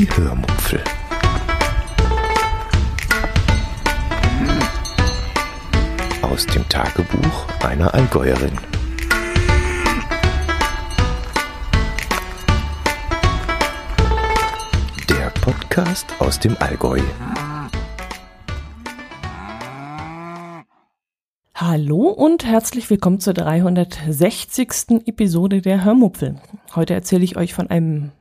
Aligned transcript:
Die 0.00 0.08
Hörmupfel. 0.16 0.82
Aus 6.22 6.46
dem 6.46 6.66
Tagebuch 6.70 7.46
einer 7.62 7.92
Allgäuerin. 7.92 8.52
Der 15.10 15.28
Podcast 15.42 16.06
aus 16.18 16.40
dem 16.40 16.56
Allgäu. 16.60 17.02
Hallo 21.54 22.08
und 22.08 22.46
herzlich 22.46 22.88
willkommen 22.88 23.20
zur 23.20 23.34
360. 23.34 25.06
Episode 25.06 25.60
der 25.60 25.84
Hörmupfel. 25.84 26.36
Heute 26.74 26.94
erzähle 26.94 27.24
ich 27.24 27.36
euch 27.36 27.52
von 27.52 27.68
einem 27.68 28.12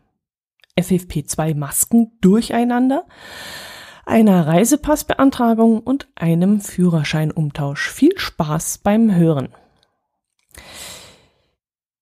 FFP2 0.80 1.56
Masken 1.56 2.12
durcheinander, 2.22 3.06
einer 4.06 4.48
Reisepassbeantragung 4.48 5.80
und 5.80 6.08
einem 6.16 6.62
Führerscheinumtausch. 6.62 7.90
Viel 7.90 8.18
Spaß 8.18 8.80
beim 8.80 9.14
Hören. 9.16 9.50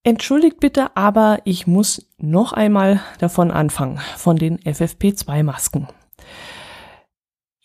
Entschuldigt 0.03 0.61
bitte, 0.61 0.95
aber 0.95 1.39
ich 1.43 1.67
muss 1.67 2.07
noch 2.17 2.53
einmal 2.53 3.01
davon 3.19 3.51
anfangen, 3.51 3.99
von 4.15 4.37
den 4.37 4.57
FFP2 4.59 5.43
Masken. 5.43 5.87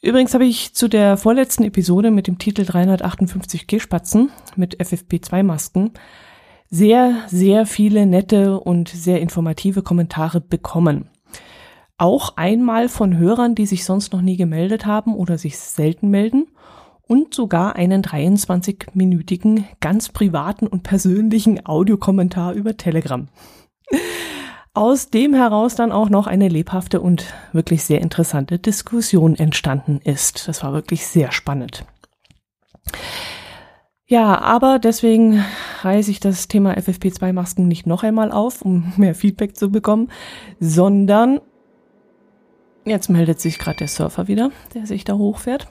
Übrigens 0.02 0.34
habe 0.34 0.44
ich 0.44 0.74
zu 0.74 0.88
der 0.88 1.16
vorletzten 1.16 1.62
Episode 1.62 2.10
mit 2.10 2.26
dem 2.26 2.38
Titel 2.38 2.64
358 2.64 3.68
Gehspatzen 3.68 4.32
mit 4.56 4.80
FFP2 4.80 5.44
Masken 5.44 5.92
sehr, 6.72 7.18
sehr 7.26 7.66
viele 7.66 8.06
nette 8.06 8.58
und 8.58 8.88
sehr 8.88 9.20
informative 9.20 9.82
Kommentare 9.82 10.40
bekommen. 10.40 11.10
Auch 11.98 12.36
einmal 12.36 12.88
von 12.88 13.18
Hörern, 13.18 13.54
die 13.54 13.66
sich 13.66 13.84
sonst 13.84 14.14
noch 14.14 14.22
nie 14.22 14.38
gemeldet 14.38 14.86
haben 14.86 15.14
oder 15.14 15.36
sich 15.36 15.58
selten 15.58 16.08
melden 16.08 16.46
und 17.06 17.34
sogar 17.34 17.76
einen 17.76 18.02
23-minütigen, 18.02 19.64
ganz 19.80 20.08
privaten 20.08 20.66
und 20.66 20.82
persönlichen 20.82 21.64
Audiokommentar 21.66 22.54
über 22.54 22.74
Telegram. 22.78 23.28
Aus 24.72 25.10
dem 25.10 25.34
heraus 25.34 25.74
dann 25.74 25.92
auch 25.92 26.08
noch 26.08 26.26
eine 26.26 26.48
lebhafte 26.48 27.02
und 27.02 27.34
wirklich 27.52 27.84
sehr 27.84 28.00
interessante 28.00 28.58
Diskussion 28.58 29.34
entstanden 29.36 30.00
ist. 30.02 30.48
Das 30.48 30.64
war 30.64 30.72
wirklich 30.72 31.06
sehr 31.06 31.32
spannend. 31.32 31.84
Ja, 34.12 34.42
aber 34.42 34.78
deswegen 34.78 35.42
reiße 35.80 36.10
ich 36.10 36.20
das 36.20 36.46
Thema 36.46 36.74
FFP2-Masken 36.74 37.66
nicht 37.66 37.86
noch 37.86 38.02
einmal 38.02 38.30
auf, 38.30 38.60
um 38.60 38.92
mehr 38.98 39.14
Feedback 39.14 39.56
zu 39.56 39.70
bekommen, 39.70 40.10
sondern 40.60 41.40
jetzt 42.84 43.08
meldet 43.08 43.40
sich 43.40 43.58
gerade 43.58 43.78
der 43.78 43.88
Surfer 43.88 44.28
wieder, 44.28 44.50
der 44.74 44.84
sich 44.84 45.04
da 45.04 45.14
hochfährt, 45.14 45.66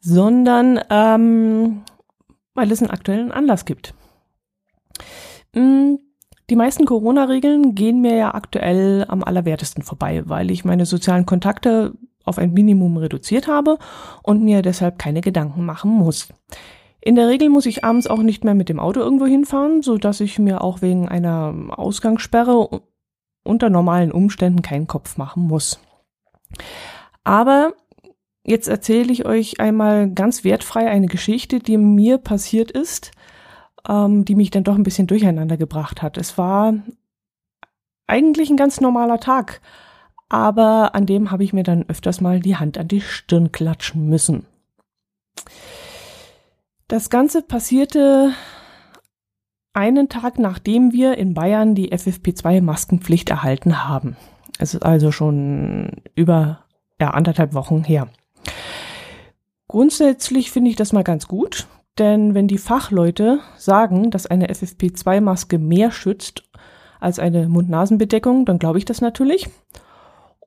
sondern 0.00 0.80
ähm, 0.88 1.82
weil 2.54 2.72
es 2.72 2.80
einen 2.80 2.90
aktuellen 2.90 3.32
Anlass 3.32 3.66
gibt. 3.66 3.92
Hm, 5.52 5.98
die 6.48 6.56
meisten 6.56 6.86
Corona-Regeln 6.86 7.74
gehen 7.74 8.00
mir 8.00 8.16
ja 8.16 8.34
aktuell 8.34 9.04
am 9.08 9.22
allerwertesten 9.22 9.82
vorbei, 9.82 10.22
weil 10.24 10.50
ich 10.50 10.64
meine 10.64 10.86
sozialen 10.86 11.26
Kontakte 11.26 11.92
auf 12.24 12.38
ein 12.38 12.54
Minimum 12.54 12.96
reduziert 12.96 13.46
habe 13.46 13.76
und 14.22 14.42
mir 14.42 14.62
deshalb 14.62 14.98
keine 14.98 15.20
Gedanken 15.20 15.66
machen 15.66 15.90
muss. 15.90 16.28
In 17.08 17.14
der 17.14 17.28
Regel 17.28 17.48
muss 17.48 17.64
ich 17.64 17.84
abends 17.84 18.06
auch 18.06 18.18
nicht 18.18 18.44
mehr 18.44 18.52
mit 18.52 18.68
dem 18.68 18.78
Auto 18.78 19.00
irgendwo 19.00 19.24
hinfahren, 19.24 19.80
so 19.80 19.96
dass 19.96 20.20
ich 20.20 20.38
mir 20.38 20.60
auch 20.60 20.82
wegen 20.82 21.08
einer 21.08 21.54
Ausgangssperre 21.70 22.82
unter 23.42 23.70
normalen 23.70 24.12
Umständen 24.12 24.60
keinen 24.60 24.86
Kopf 24.86 25.16
machen 25.16 25.44
muss. 25.44 25.80
Aber 27.24 27.72
jetzt 28.44 28.68
erzähle 28.68 29.10
ich 29.10 29.24
euch 29.24 29.58
einmal 29.58 30.10
ganz 30.10 30.44
wertfrei 30.44 30.86
eine 30.90 31.06
Geschichte, 31.06 31.60
die 31.60 31.78
mir 31.78 32.18
passiert 32.18 32.70
ist, 32.70 33.12
ähm, 33.88 34.26
die 34.26 34.34
mich 34.34 34.50
dann 34.50 34.64
doch 34.64 34.74
ein 34.74 34.82
bisschen 34.82 35.06
durcheinander 35.06 35.56
gebracht 35.56 36.02
hat. 36.02 36.18
Es 36.18 36.36
war 36.36 36.74
eigentlich 38.06 38.50
ein 38.50 38.58
ganz 38.58 38.82
normaler 38.82 39.18
Tag, 39.18 39.62
aber 40.28 40.94
an 40.94 41.06
dem 41.06 41.30
habe 41.30 41.42
ich 41.42 41.54
mir 41.54 41.64
dann 41.64 41.88
öfters 41.88 42.20
mal 42.20 42.40
die 42.40 42.56
Hand 42.56 42.76
an 42.76 42.88
die 42.88 43.00
Stirn 43.00 43.50
klatschen 43.50 44.10
müssen. 44.10 44.44
Das 46.88 47.10
Ganze 47.10 47.42
passierte 47.42 48.32
einen 49.74 50.08
Tag 50.08 50.38
nachdem 50.38 50.90
wir 50.90 51.18
in 51.18 51.34
Bayern 51.34 51.74
die 51.74 51.92
FFP2-Maskenpflicht 51.92 53.28
erhalten 53.28 53.86
haben. 53.86 54.16
Es 54.58 54.72
ist 54.72 54.82
also 54.82 55.12
schon 55.12 56.02
über 56.14 56.64
ja, 56.98 57.10
anderthalb 57.10 57.52
Wochen 57.52 57.84
her. 57.84 58.08
Grundsätzlich 59.68 60.50
finde 60.50 60.70
ich 60.70 60.76
das 60.76 60.94
mal 60.94 61.04
ganz 61.04 61.28
gut, 61.28 61.66
denn 61.98 62.32
wenn 62.32 62.48
die 62.48 62.56
Fachleute 62.56 63.40
sagen, 63.58 64.10
dass 64.10 64.26
eine 64.26 64.48
FFP2-Maske 64.48 65.58
mehr 65.58 65.90
schützt 65.90 66.44
als 67.00 67.18
eine 67.18 67.50
Mund-Nasen-Bedeckung, 67.50 68.46
dann 68.46 68.58
glaube 68.58 68.78
ich 68.78 68.86
das 68.86 69.02
natürlich 69.02 69.50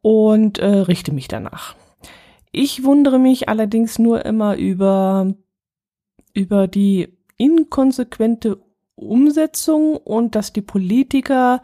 und 0.02 0.58
äh, 0.58 0.66
richte 0.66 1.14
mich 1.14 1.28
danach. 1.28 1.76
Ich 2.52 2.84
wundere 2.84 3.20
mich 3.20 3.48
allerdings 3.48 4.00
nur 4.00 4.26
immer 4.26 4.58
über 4.58 5.36
über 6.34 6.68
die 6.68 7.18
inkonsequente 7.38 8.62
Umsetzung 8.96 9.98
und 9.98 10.36
dass 10.36 10.54
die 10.54 10.62
Politiker 10.62 11.62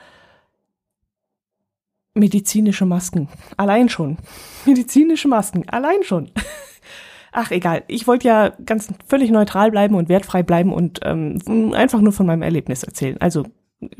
medizinische 2.14 2.86
Masken, 2.86 3.30
allein 3.58 3.90
schon, 3.90 4.18
medizinische 4.66 5.28
Masken, 5.28 5.70
allein 5.70 6.04
schon. 6.04 6.32
Ach 7.32 7.52
egal, 7.52 7.84
ich 7.88 8.08
wollte 8.08 8.28
ja 8.28 8.50
ganz 8.66 8.88
völlig 9.08 9.30
neutral 9.30 9.70
bleiben 9.70 9.96
und 9.96 10.10
wertfrei 10.10 10.42
bleiben 10.42 10.74
und 10.74 11.02
ähm, 11.04 11.74
einfach 11.76 12.02
nur 12.02 12.14
von 12.14 12.26
meinem 12.26 12.42
Erlebnis 12.42 12.84
erzählen. 12.84 13.18
Also 13.20 13.46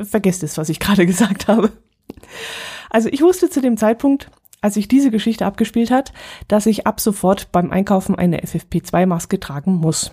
vergesst 0.02 0.44
es, 0.44 0.58
was 0.58 0.70
ich 0.70 0.80
gerade 0.80 1.06
gesagt 1.06 1.48
habe. 1.48 1.72
Also 2.90 3.10
ich 3.10 3.22
wusste 3.22 3.50
zu 3.50 3.62
dem 3.62 3.78
Zeitpunkt, 3.78 4.32
als 4.62 4.74
sich 4.74 4.88
diese 4.88 5.12
Geschichte 5.12 5.46
abgespielt 5.46 5.92
hat, 5.92 6.14
dass 6.48 6.66
ich 6.66 6.88
ab 6.88 7.00
sofort 7.00 7.52
beim 7.52 7.72
Einkaufen 7.72 8.16
eine 8.16 8.42
FFP2-Maske 8.42 9.40
tragen 9.40 9.76
muss. 9.76 10.12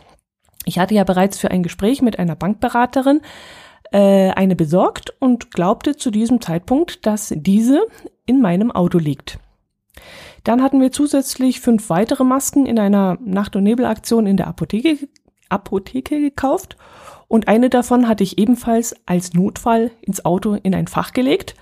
Ich 0.64 0.78
hatte 0.78 0.94
ja 0.94 1.04
bereits 1.04 1.38
für 1.38 1.50
ein 1.50 1.62
Gespräch 1.62 2.02
mit 2.02 2.18
einer 2.18 2.36
Bankberaterin 2.36 3.20
äh, 3.92 4.30
eine 4.30 4.56
besorgt 4.56 5.14
und 5.20 5.50
glaubte 5.50 5.96
zu 5.96 6.10
diesem 6.10 6.40
Zeitpunkt, 6.40 7.06
dass 7.06 7.32
diese 7.36 7.86
in 8.26 8.40
meinem 8.40 8.70
Auto 8.70 8.98
liegt. 8.98 9.38
Dann 10.42 10.62
hatten 10.62 10.80
wir 10.80 10.92
zusätzlich 10.92 11.60
fünf 11.60 11.88
weitere 11.90 12.24
Masken 12.24 12.66
in 12.66 12.78
einer 12.78 13.18
Nacht- 13.20 13.56
und 13.56 13.62
Nebelaktion 13.62 14.26
in 14.26 14.36
der 14.36 14.46
Apotheke, 14.46 15.08
Apotheke 15.48 16.20
gekauft 16.20 16.76
und 17.28 17.48
eine 17.48 17.70
davon 17.70 18.08
hatte 18.08 18.22
ich 18.22 18.38
ebenfalls 18.38 18.94
als 19.06 19.34
Notfall 19.34 19.90
ins 20.02 20.24
Auto 20.24 20.54
in 20.62 20.74
ein 20.74 20.86
Fach 20.86 21.12
gelegt, 21.12 21.54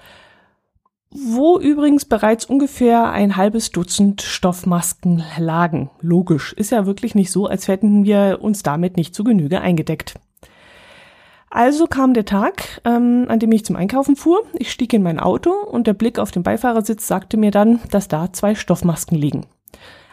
wo 1.13 1.59
übrigens 1.59 2.05
bereits 2.05 2.45
ungefähr 2.45 3.11
ein 3.11 3.37
halbes 3.37 3.71
Dutzend 3.71 4.23
Stoffmasken 4.23 5.23
lagen. 5.39 5.91
Logisch, 6.01 6.53
ist 6.55 6.71
ja 6.71 6.87
wirklich 6.87 7.15
nicht 7.15 7.31
so, 7.31 7.47
als 7.47 7.69
hätten 7.69 8.05
wir 8.05 8.39
uns 8.41 8.63
damit 8.63 8.97
nicht 8.97 9.15
zu 9.15 9.23
Genüge 9.23 9.61
eingedeckt. 9.61 10.15
Also 11.51 11.87
kam 11.87 12.15
der 12.15 12.25
Tag, 12.25 12.81
ähm, 12.87 13.27
an 13.29 13.39
dem 13.39 13.53
ich 13.53 13.65
zum 13.67 13.77
Einkaufen 13.77 14.17
fuhr. 14.17 14.43
Ich 14.55 14.73
stieg 14.73 14.95
in 14.95 15.03
mein 15.03 15.21
Auto 15.21 15.51
und 15.51 15.87
der 15.87 15.93
Blick 15.93 16.19
auf 16.19 16.31
den 16.31 16.43
Beifahrersitz 16.43 17.07
sagte 17.07 17.37
mir 17.37 17.51
dann, 17.51 17.81
dass 17.91 18.09
da 18.09 18.33
zwei 18.33 18.55
Stoffmasken 18.55 19.19
liegen. 19.19 19.45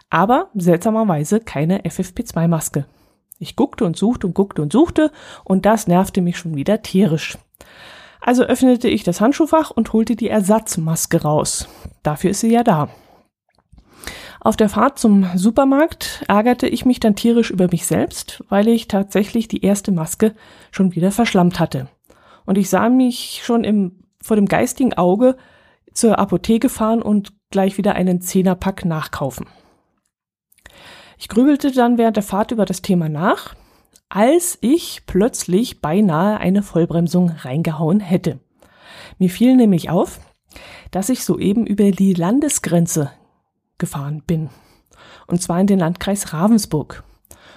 Aber 0.09 0.49
seltsamerweise 0.53 1.39
keine 1.39 1.83
FFP2-Maske. 1.83 2.85
Ich 3.37 3.55
guckte 3.55 3.85
und 3.85 3.95
suchte 3.95 4.27
und 4.27 4.33
guckte 4.33 4.61
und 4.61 4.73
suchte 4.73 5.11
und 5.45 5.65
das 5.65 5.87
nervte 5.87 6.19
mich 6.19 6.37
schon 6.37 6.55
wieder 6.55 6.81
tierisch. 6.81 7.37
Also 8.29 8.43
öffnete 8.43 8.87
ich 8.89 9.01
das 9.01 9.21
Handschuhfach 9.21 9.71
und 9.71 9.91
holte 9.91 10.15
die 10.15 10.29
Ersatzmaske 10.29 11.23
raus. 11.23 11.67
Dafür 12.03 12.29
ist 12.29 12.41
sie 12.41 12.51
ja 12.51 12.63
da. 12.63 12.89
Auf 14.39 14.55
der 14.55 14.69
Fahrt 14.69 14.99
zum 14.99 15.25
Supermarkt 15.33 16.23
ärgerte 16.27 16.67
ich 16.67 16.85
mich 16.85 16.99
dann 16.99 17.15
tierisch 17.15 17.49
über 17.49 17.67
mich 17.71 17.87
selbst, 17.87 18.43
weil 18.47 18.67
ich 18.67 18.87
tatsächlich 18.87 19.47
die 19.47 19.63
erste 19.63 19.91
Maske 19.91 20.35
schon 20.69 20.93
wieder 20.93 21.11
verschlammt 21.11 21.59
hatte. 21.59 21.87
Und 22.45 22.59
ich 22.59 22.69
sah 22.69 22.89
mich 22.89 23.41
schon 23.43 23.63
im, 23.63 24.03
vor 24.21 24.35
dem 24.35 24.45
geistigen 24.45 24.93
Auge 24.93 25.35
zur 25.91 26.19
Apotheke 26.19 26.69
fahren 26.69 27.01
und 27.01 27.33
gleich 27.49 27.79
wieder 27.79 27.95
einen 27.95 28.21
Zehnerpack 28.21 28.85
nachkaufen. 28.85 29.47
Ich 31.17 31.29
grübelte 31.29 31.71
dann 31.71 31.97
während 31.97 32.15
der 32.15 32.23
Fahrt 32.23 32.51
über 32.51 32.65
das 32.65 32.83
Thema 32.83 33.09
nach, 33.09 33.55
als 34.09 34.57
ich 34.61 35.03
plötzlich 35.05 35.81
beinahe 35.81 36.39
eine 36.39 36.63
Vollbremsung 36.63 37.29
reingehauen 37.29 37.99
hätte. 37.99 38.39
Mir 39.19 39.29
fiel 39.29 39.55
nämlich 39.55 39.89
auf, 39.89 40.19
dass 40.91 41.09
ich 41.09 41.23
soeben 41.23 41.67
über 41.67 41.91
die 41.91 42.13
Landesgrenze 42.13 43.11
gefahren 43.77 44.23
bin. 44.25 44.49
Und 45.27 45.41
zwar 45.41 45.61
in 45.61 45.67
den 45.67 45.79
Landkreis 45.79 46.33
Ravensburg. 46.33 47.03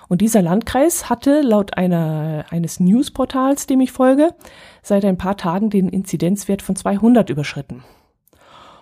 Und 0.08 0.20
dieser 0.20 0.42
Landkreis 0.42 1.08
hatte 1.08 1.40
laut 1.40 1.78
einer, 1.78 2.44
eines 2.50 2.80
Newsportals, 2.80 3.66
dem 3.66 3.80
ich 3.80 3.92
folge, 3.92 4.34
seit 4.82 5.06
ein 5.06 5.16
paar 5.16 5.38
Tagen 5.38 5.70
den 5.70 5.88
Inzidenzwert 5.88 6.60
von 6.60 6.76
200 6.76 7.30
überschritten. 7.30 7.82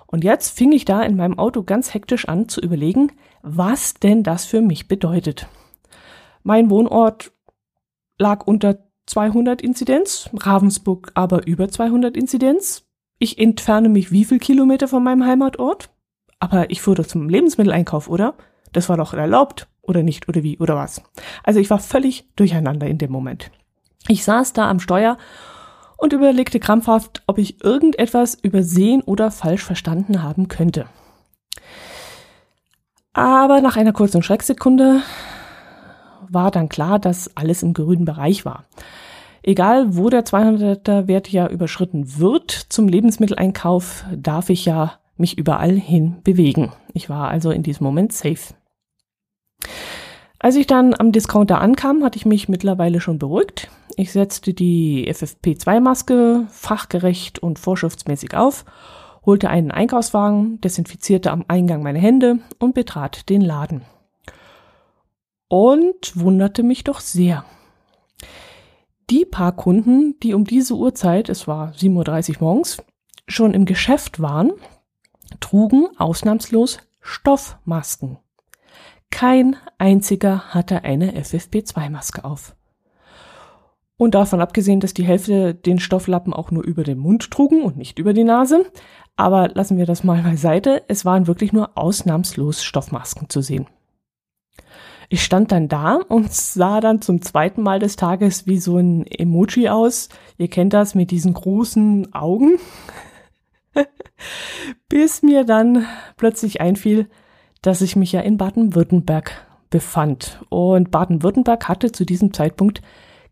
Und 0.09 0.25
jetzt 0.25 0.59
fing 0.59 0.73
ich 0.73 0.85
da 0.85 1.03
in 1.03 1.17
meinem 1.17 1.39
Auto 1.39 1.63
ganz 1.63 1.95
hektisch 1.95 2.27
an 2.27 2.49
zu 2.49 2.61
überlegen, 2.61 3.13
was 3.43 3.95
denn 3.95 4.25
das 4.25 4.45
für 4.45 4.61
mich 4.61 4.89
bedeutet. 4.89 5.47
Mein 6.43 6.69
Wohnort 6.69 7.31
lag 8.21 8.47
unter 8.47 8.79
200 9.07 9.61
Inzidenz, 9.61 10.31
Ravensburg 10.33 11.11
aber 11.15 11.47
über 11.47 11.69
200 11.69 12.17
Inzidenz. 12.17 12.85
Ich 13.19 13.39
entferne 13.39 13.89
mich 13.89 14.13
wie 14.13 14.25
viel 14.25 14.39
Kilometer 14.39 14.87
von 14.87 15.03
meinem 15.03 15.25
Heimatort? 15.25 15.91
Aber 16.39 16.71
ich 16.71 16.87
doch 16.87 17.07
zum 17.07 17.29
Lebensmitteleinkauf, 17.29 18.09
oder? 18.09 18.35
Das 18.73 18.89
war 18.89 18.97
doch 18.97 19.15
erlaubt, 19.15 19.67
oder 19.83 20.03
nicht, 20.03 20.29
oder 20.29 20.43
wie, 20.43 20.59
oder 20.59 20.77
was? 20.77 21.03
Also 21.43 21.59
ich 21.59 21.69
war 21.71 21.81
völlig 21.81 22.29
durcheinander 22.37 22.87
in 22.87 22.99
dem 22.99 23.11
Moment. 23.11 23.51
Ich 24.07 24.25
saß 24.25 24.53
da 24.53 24.71
am 24.71 24.81
Steuer 24.81 25.19
und 25.97 26.13
überlegte 26.13 26.61
krampfhaft, 26.61 27.23
ob 27.27 27.39
ich 27.39 27.63
irgendetwas 27.63 28.35
übersehen 28.35 29.03
oder 29.03 29.31
falsch 29.31 29.65
verstanden 29.65 30.23
haben 30.23 30.49
könnte. 30.49 30.87
Aber 33.13 33.61
nach 33.61 33.77
einer 33.77 33.93
kurzen 33.93 34.23
Schrecksekunde 34.23 35.03
war 36.33 36.51
dann 36.51 36.69
klar, 36.69 36.99
dass 36.99 37.37
alles 37.37 37.63
im 37.63 37.75
grünen 37.75 38.05
Bereich 38.05 38.45
war. 38.45 38.65
Egal, 39.43 39.97
wo 39.97 40.11
der 40.11 40.25
200er 40.25 41.07
Wert 41.07 41.29
ja 41.29 41.49
überschritten 41.49 42.19
wird, 42.19 42.51
zum 42.51 42.89
Lebensmitteleinkauf 42.89 44.05
darf 44.15 44.51
ich 44.51 44.65
ja 44.67 44.95
mich 45.17 45.39
überall 45.39 45.73
hin 45.73 46.17
bewegen. 46.25 46.73
Ich 46.93 47.09
war 47.09 47.29
also 47.29 47.51
in 47.51 47.63
diesem 47.63 47.85
Moment 47.85 48.13
safe. 48.13 48.55
Als 50.39 50.57
ich 50.57 50.67
dann 50.67 50.95
am 50.99 51.13
Discounter 51.13 51.61
ankam, 51.61 52.03
hatte 52.03 52.17
ich 52.17 52.25
mich 52.25 52.49
mittlerweile 52.49 53.01
schon 53.01 53.19
beruhigt. 53.19 53.71
Ich 53.97 54.13
setzte 54.13 54.55
die 54.55 55.07
FFP2-Maske 55.13 56.47
fachgerecht 56.49 57.39
und 57.39 57.59
vorschriftsmäßig 57.59 58.35
auf, 58.35 58.65
holte 59.27 59.51
einen 59.51 59.71
Einkaufswagen, 59.71 60.61
desinfizierte 60.63 61.31
am 61.31 61.45
Eingang 61.49 61.83
meine 61.83 61.99
Hände 61.99 62.39
und 62.59 62.75
betrat 62.75 63.29
den 63.29 63.43
Laden. 63.43 63.83
Und 65.51 66.13
wunderte 66.15 66.63
mich 66.63 66.85
doch 66.85 67.01
sehr. 67.01 67.45
Die 69.11 69.25
paar 69.25 69.51
Kunden, 69.51 70.15
die 70.21 70.33
um 70.33 70.45
diese 70.45 70.75
Uhrzeit, 70.75 71.29
es 71.29 71.49
war 71.49 71.73
7.30 71.73 72.37
Uhr 72.37 72.37
morgens, 72.43 72.77
schon 73.27 73.53
im 73.53 73.65
Geschäft 73.65 74.21
waren, 74.21 74.53
trugen 75.41 75.89
ausnahmslos 75.99 76.79
Stoffmasken. 77.01 78.19
Kein 79.11 79.57
einziger 79.77 80.55
hatte 80.55 80.85
eine 80.85 81.21
FFP2-Maske 81.21 82.25
auf. 82.25 82.55
Und 83.97 84.15
davon 84.15 84.41
abgesehen, 84.41 84.79
dass 84.79 84.95
die 84.95 85.05
Hälfte 85.05 85.53
den 85.53 85.81
Stofflappen 85.81 86.33
auch 86.33 86.53
nur 86.53 86.63
über 86.63 86.85
den 86.85 86.99
Mund 86.99 87.29
trugen 87.33 87.63
und 87.63 87.77
nicht 87.77 87.99
über 87.99 88.13
die 88.13 88.23
Nase. 88.23 88.71
Aber 89.17 89.49
lassen 89.49 89.79
wir 89.79 89.87
das 89.87 90.05
mal 90.05 90.23
beiseite. 90.23 90.85
Es 90.87 91.05
waren 91.05 91.27
wirklich 91.27 91.53
nur 91.53 91.77
ausnahmslos 91.77 92.63
Stoffmasken 92.63 93.29
zu 93.29 93.41
sehen. 93.41 93.67
Ich 95.13 95.25
stand 95.25 95.51
dann 95.51 95.67
da 95.67 95.97
und 95.97 96.33
sah 96.33 96.81
dann 96.81 97.03
zum 97.03 97.21
zweiten 97.21 97.63
Mal 97.63 97.81
des 97.81 97.97
Tages 97.97 98.47
wie 98.47 98.59
so 98.59 98.77
ein 98.77 99.05
Emoji 99.09 99.69
aus. 99.69 100.09
Ihr 100.39 100.47
kennt 100.47 100.73
das 100.73 100.95
mit 100.95 101.11
diesen 101.11 101.35
großen 101.35 102.15
Augen. 102.15 102.61
Bis 104.89 105.25
mir 105.25 105.43
dann 105.45 105.85
plötzlich 106.17 106.61
einfiel, 106.61 107.09
dass 107.61 107.81
ich 107.83 107.97
mich 107.97 108.13
ja 108.13 108.21
in 108.21 108.37
Baden-Württemberg 108.37 109.33
befand. 109.69 110.45
Und 110.49 110.93
Baden-Württemberg 110.93 111.67
hatte 111.69 111.91
zu 111.91 112.07
diesem 112.07 112.33
Zeitpunkt 112.33 112.81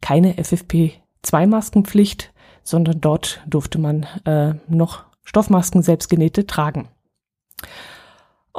keine 0.00 0.34
FFP2-Maskenpflicht, 0.34 2.32
sondern 2.64 3.00
dort 3.00 3.40
durfte 3.46 3.78
man 3.78 4.04
äh, 4.24 4.54
noch 4.66 5.04
Stoffmasken 5.22 5.82
selbstgenähte 5.82 6.44
tragen. 6.44 6.88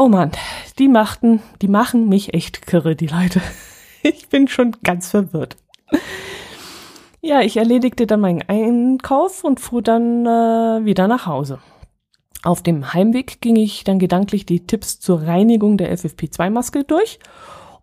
Oh 0.01 0.07
man, 0.07 0.31
die 0.79 0.87
machten, 0.87 1.41
die 1.61 1.67
machen 1.67 2.07
mich 2.07 2.33
echt 2.33 2.65
kirre, 2.65 2.95
die 2.95 3.07
Leute. 3.07 3.41
Ich 4.01 4.29
bin 4.29 4.47
schon 4.47 4.77
ganz 4.81 5.09
verwirrt. 5.09 5.57
Ja, 7.19 7.41
ich 7.41 7.57
erledigte 7.57 8.07
dann 8.07 8.21
meinen 8.21 8.43
Einkauf 8.47 9.43
und 9.43 9.59
fuhr 9.59 9.81
dann 9.81 10.25
äh, 10.25 10.85
wieder 10.85 11.09
nach 11.09 11.25
Hause. 11.25 11.59
Auf 12.41 12.63
dem 12.63 12.93
Heimweg 12.93 13.41
ging 13.41 13.57
ich 13.57 13.83
dann 13.83 13.99
gedanklich 13.99 14.45
die 14.45 14.65
Tipps 14.65 15.01
zur 15.01 15.23
Reinigung 15.23 15.75
der 15.75 15.93
FFP2-Maske 15.93 16.85
durch 16.85 17.19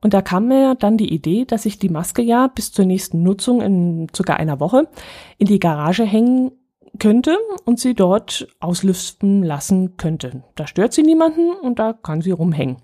und 0.00 0.14
da 0.14 0.22
kam 0.22 0.48
mir 0.48 0.74
dann 0.74 0.96
die 0.96 1.12
Idee, 1.12 1.44
dass 1.44 1.66
ich 1.66 1.78
die 1.78 1.90
Maske 1.90 2.22
ja 2.22 2.46
bis 2.46 2.72
zur 2.72 2.86
nächsten 2.86 3.22
Nutzung 3.22 3.60
in 3.60 4.06
circa 4.16 4.32
einer 4.32 4.58
Woche 4.58 4.88
in 5.36 5.48
die 5.48 5.60
Garage 5.60 6.04
hängen 6.04 6.52
könnte 6.98 7.36
und 7.64 7.80
sie 7.80 7.94
dort 7.94 8.48
auslüften 8.60 9.42
lassen 9.42 9.96
könnte. 9.96 10.42
Da 10.54 10.66
stört 10.66 10.92
sie 10.92 11.02
niemanden 11.02 11.50
und 11.50 11.78
da 11.78 11.92
kann 11.92 12.20
sie 12.20 12.30
rumhängen. 12.30 12.78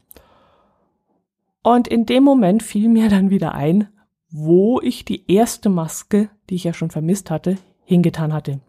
Und 1.62 1.86
in 1.88 2.06
dem 2.06 2.24
Moment 2.24 2.62
fiel 2.62 2.88
mir 2.88 3.08
dann 3.08 3.30
wieder 3.30 3.54
ein, 3.54 3.88
wo 4.30 4.80
ich 4.80 5.04
die 5.04 5.30
erste 5.30 5.68
Maske, 5.68 6.30
die 6.48 6.56
ich 6.56 6.64
ja 6.64 6.72
schon 6.72 6.90
vermisst 6.90 7.30
hatte, 7.30 7.56
hingetan 7.84 8.32
hatte. 8.32 8.60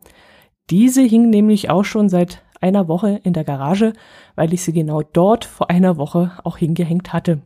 Diese 0.69 1.01
hing 1.01 1.29
nämlich 1.29 1.69
auch 1.69 1.85
schon 1.85 2.09
seit 2.09 2.43
einer 2.61 2.87
Woche 2.87 3.19
in 3.23 3.33
der 3.33 3.43
Garage, 3.43 3.93
weil 4.35 4.53
ich 4.53 4.63
sie 4.63 4.73
genau 4.73 5.01
dort 5.01 5.45
vor 5.45 5.69
einer 5.69 5.97
Woche 5.97 6.31
auch 6.43 6.57
hingehängt 6.57 7.13
hatte. 7.13 7.41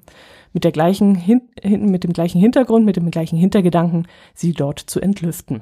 Mit 0.53 0.63
der 0.63 0.71
gleichen, 0.71 1.15
hin, 1.15 1.41
mit 1.63 2.03
dem 2.03 2.13
gleichen 2.13 2.39
Hintergrund, 2.39 2.85
mit 2.85 2.95
dem 2.95 3.11
gleichen 3.11 3.37
Hintergedanken, 3.37 4.07
sie 4.33 4.53
dort 4.53 4.79
zu 4.79 4.99
entlüften. 4.99 5.61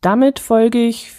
Damit 0.00 0.38
folge 0.38 0.86
ich 0.86 1.12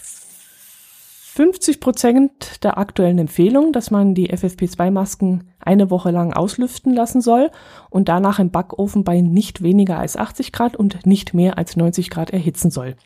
50 1.34 1.80
Prozent 1.80 2.62
der 2.62 2.76
aktuellen 2.76 3.18
Empfehlung, 3.18 3.72
dass 3.72 3.90
man 3.90 4.14
die 4.14 4.30
FFP2-Masken 4.30 5.48
eine 5.60 5.88
Woche 5.88 6.10
lang 6.10 6.34
auslüften 6.34 6.92
lassen 6.92 7.22
soll 7.22 7.50
und 7.88 8.08
danach 8.08 8.38
im 8.38 8.50
Backofen 8.50 9.02
bei 9.02 9.22
nicht 9.22 9.62
weniger 9.62 9.98
als 9.98 10.18
80 10.18 10.52
Grad 10.52 10.76
und 10.76 11.06
nicht 11.06 11.32
mehr 11.32 11.56
als 11.56 11.76
90 11.76 12.10
Grad 12.10 12.30
erhitzen 12.30 12.70
soll. 12.70 12.96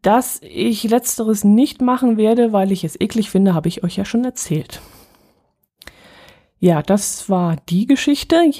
Dass 0.00 0.40
ich 0.40 0.84
letzteres 0.84 1.44
nicht 1.44 1.82
machen 1.82 2.16
werde, 2.16 2.54
weil 2.54 2.72
ich 2.72 2.84
es 2.84 2.98
eklig 2.98 3.28
finde, 3.28 3.52
habe 3.52 3.68
ich 3.68 3.84
euch 3.84 3.96
ja 3.96 4.06
schon 4.06 4.24
erzählt. 4.24 4.80
Ja, 6.58 6.80
das 6.80 7.28
war 7.28 7.56
die 7.68 7.86
Geschichte. 7.86 8.50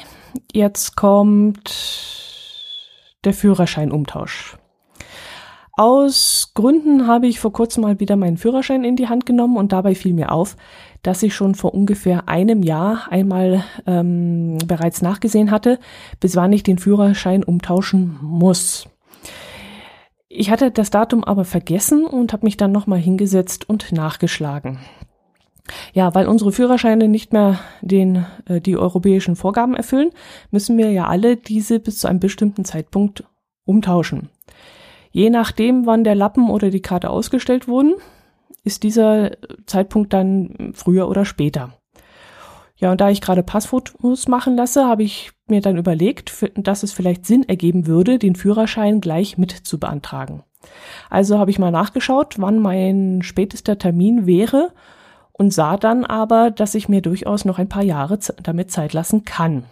Jetzt 0.52 0.96
kommt 0.96 1.72
der 3.24 3.32
Führerscheinumtausch. 3.32 4.58
Aus 5.78 6.52
Gründen 6.54 7.06
habe 7.06 7.26
ich 7.26 7.38
vor 7.38 7.52
kurzem 7.52 7.82
mal 7.82 8.00
wieder 8.00 8.16
meinen 8.16 8.38
Führerschein 8.38 8.82
in 8.82 8.96
die 8.96 9.10
Hand 9.10 9.26
genommen 9.26 9.58
und 9.58 9.72
dabei 9.72 9.94
fiel 9.94 10.14
mir 10.14 10.32
auf, 10.32 10.56
dass 11.02 11.22
ich 11.22 11.34
schon 11.34 11.54
vor 11.54 11.74
ungefähr 11.74 12.30
einem 12.30 12.62
Jahr 12.62 13.12
einmal 13.12 13.62
ähm, 13.86 14.56
bereits 14.66 15.02
nachgesehen 15.02 15.50
hatte, 15.50 15.78
bis 16.18 16.34
wann 16.34 16.54
ich 16.54 16.62
den 16.62 16.78
Führerschein 16.78 17.44
umtauschen 17.44 18.18
muss. 18.22 18.88
Ich 20.30 20.50
hatte 20.50 20.70
das 20.70 20.88
Datum 20.88 21.22
aber 21.22 21.44
vergessen 21.44 22.06
und 22.06 22.32
habe 22.32 22.46
mich 22.46 22.56
dann 22.56 22.72
nochmal 22.72 22.98
hingesetzt 22.98 23.68
und 23.68 23.92
nachgeschlagen. 23.92 24.78
Ja, 25.92 26.14
weil 26.14 26.26
unsere 26.26 26.52
Führerscheine 26.52 27.06
nicht 27.06 27.34
mehr 27.34 27.58
den, 27.82 28.24
äh, 28.46 28.62
die 28.62 28.78
europäischen 28.78 29.36
Vorgaben 29.36 29.74
erfüllen, 29.74 30.10
müssen 30.50 30.78
wir 30.78 30.90
ja 30.90 31.06
alle 31.06 31.36
diese 31.36 31.80
bis 31.80 31.98
zu 31.98 32.08
einem 32.08 32.20
bestimmten 32.20 32.64
Zeitpunkt 32.64 33.24
umtauschen. 33.66 34.30
Je 35.16 35.30
nachdem, 35.30 35.86
wann 35.86 36.04
der 36.04 36.14
Lappen 36.14 36.50
oder 36.50 36.68
die 36.68 36.82
Karte 36.82 37.08
ausgestellt 37.08 37.68
wurden, 37.68 37.94
ist 38.64 38.82
dieser 38.82 39.30
Zeitpunkt 39.64 40.12
dann 40.12 40.72
früher 40.74 41.08
oder 41.08 41.24
später. 41.24 41.72
Ja, 42.76 42.92
und 42.92 43.00
da 43.00 43.08
ich 43.08 43.22
gerade 43.22 43.42
Passfotos 43.42 44.28
machen 44.28 44.56
lasse, 44.56 44.84
habe 44.84 45.04
ich 45.04 45.30
mir 45.48 45.62
dann 45.62 45.78
überlegt, 45.78 46.34
dass 46.56 46.82
es 46.82 46.92
vielleicht 46.92 47.24
Sinn 47.24 47.48
ergeben 47.48 47.86
würde, 47.86 48.18
den 48.18 48.34
Führerschein 48.34 49.00
gleich 49.00 49.38
mit 49.38 49.52
zu 49.52 49.80
beantragen. 49.80 50.42
Also 51.08 51.38
habe 51.38 51.50
ich 51.50 51.58
mal 51.58 51.70
nachgeschaut, 51.70 52.34
wann 52.36 52.58
mein 52.58 53.22
spätester 53.22 53.78
Termin 53.78 54.26
wäre 54.26 54.74
und 55.32 55.50
sah 55.50 55.78
dann 55.78 56.04
aber, 56.04 56.50
dass 56.50 56.74
ich 56.74 56.90
mir 56.90 57.00
durchaus 57.00 57.46
noch 57.46 57.58
ein 57.58 57.70
paar 57.70 57.84
Jahre 57.84 58.18
damit 58.42 58.70
Zeit 58.70 58.92
lassen 58.92 59.24
kann. 59.24 59.64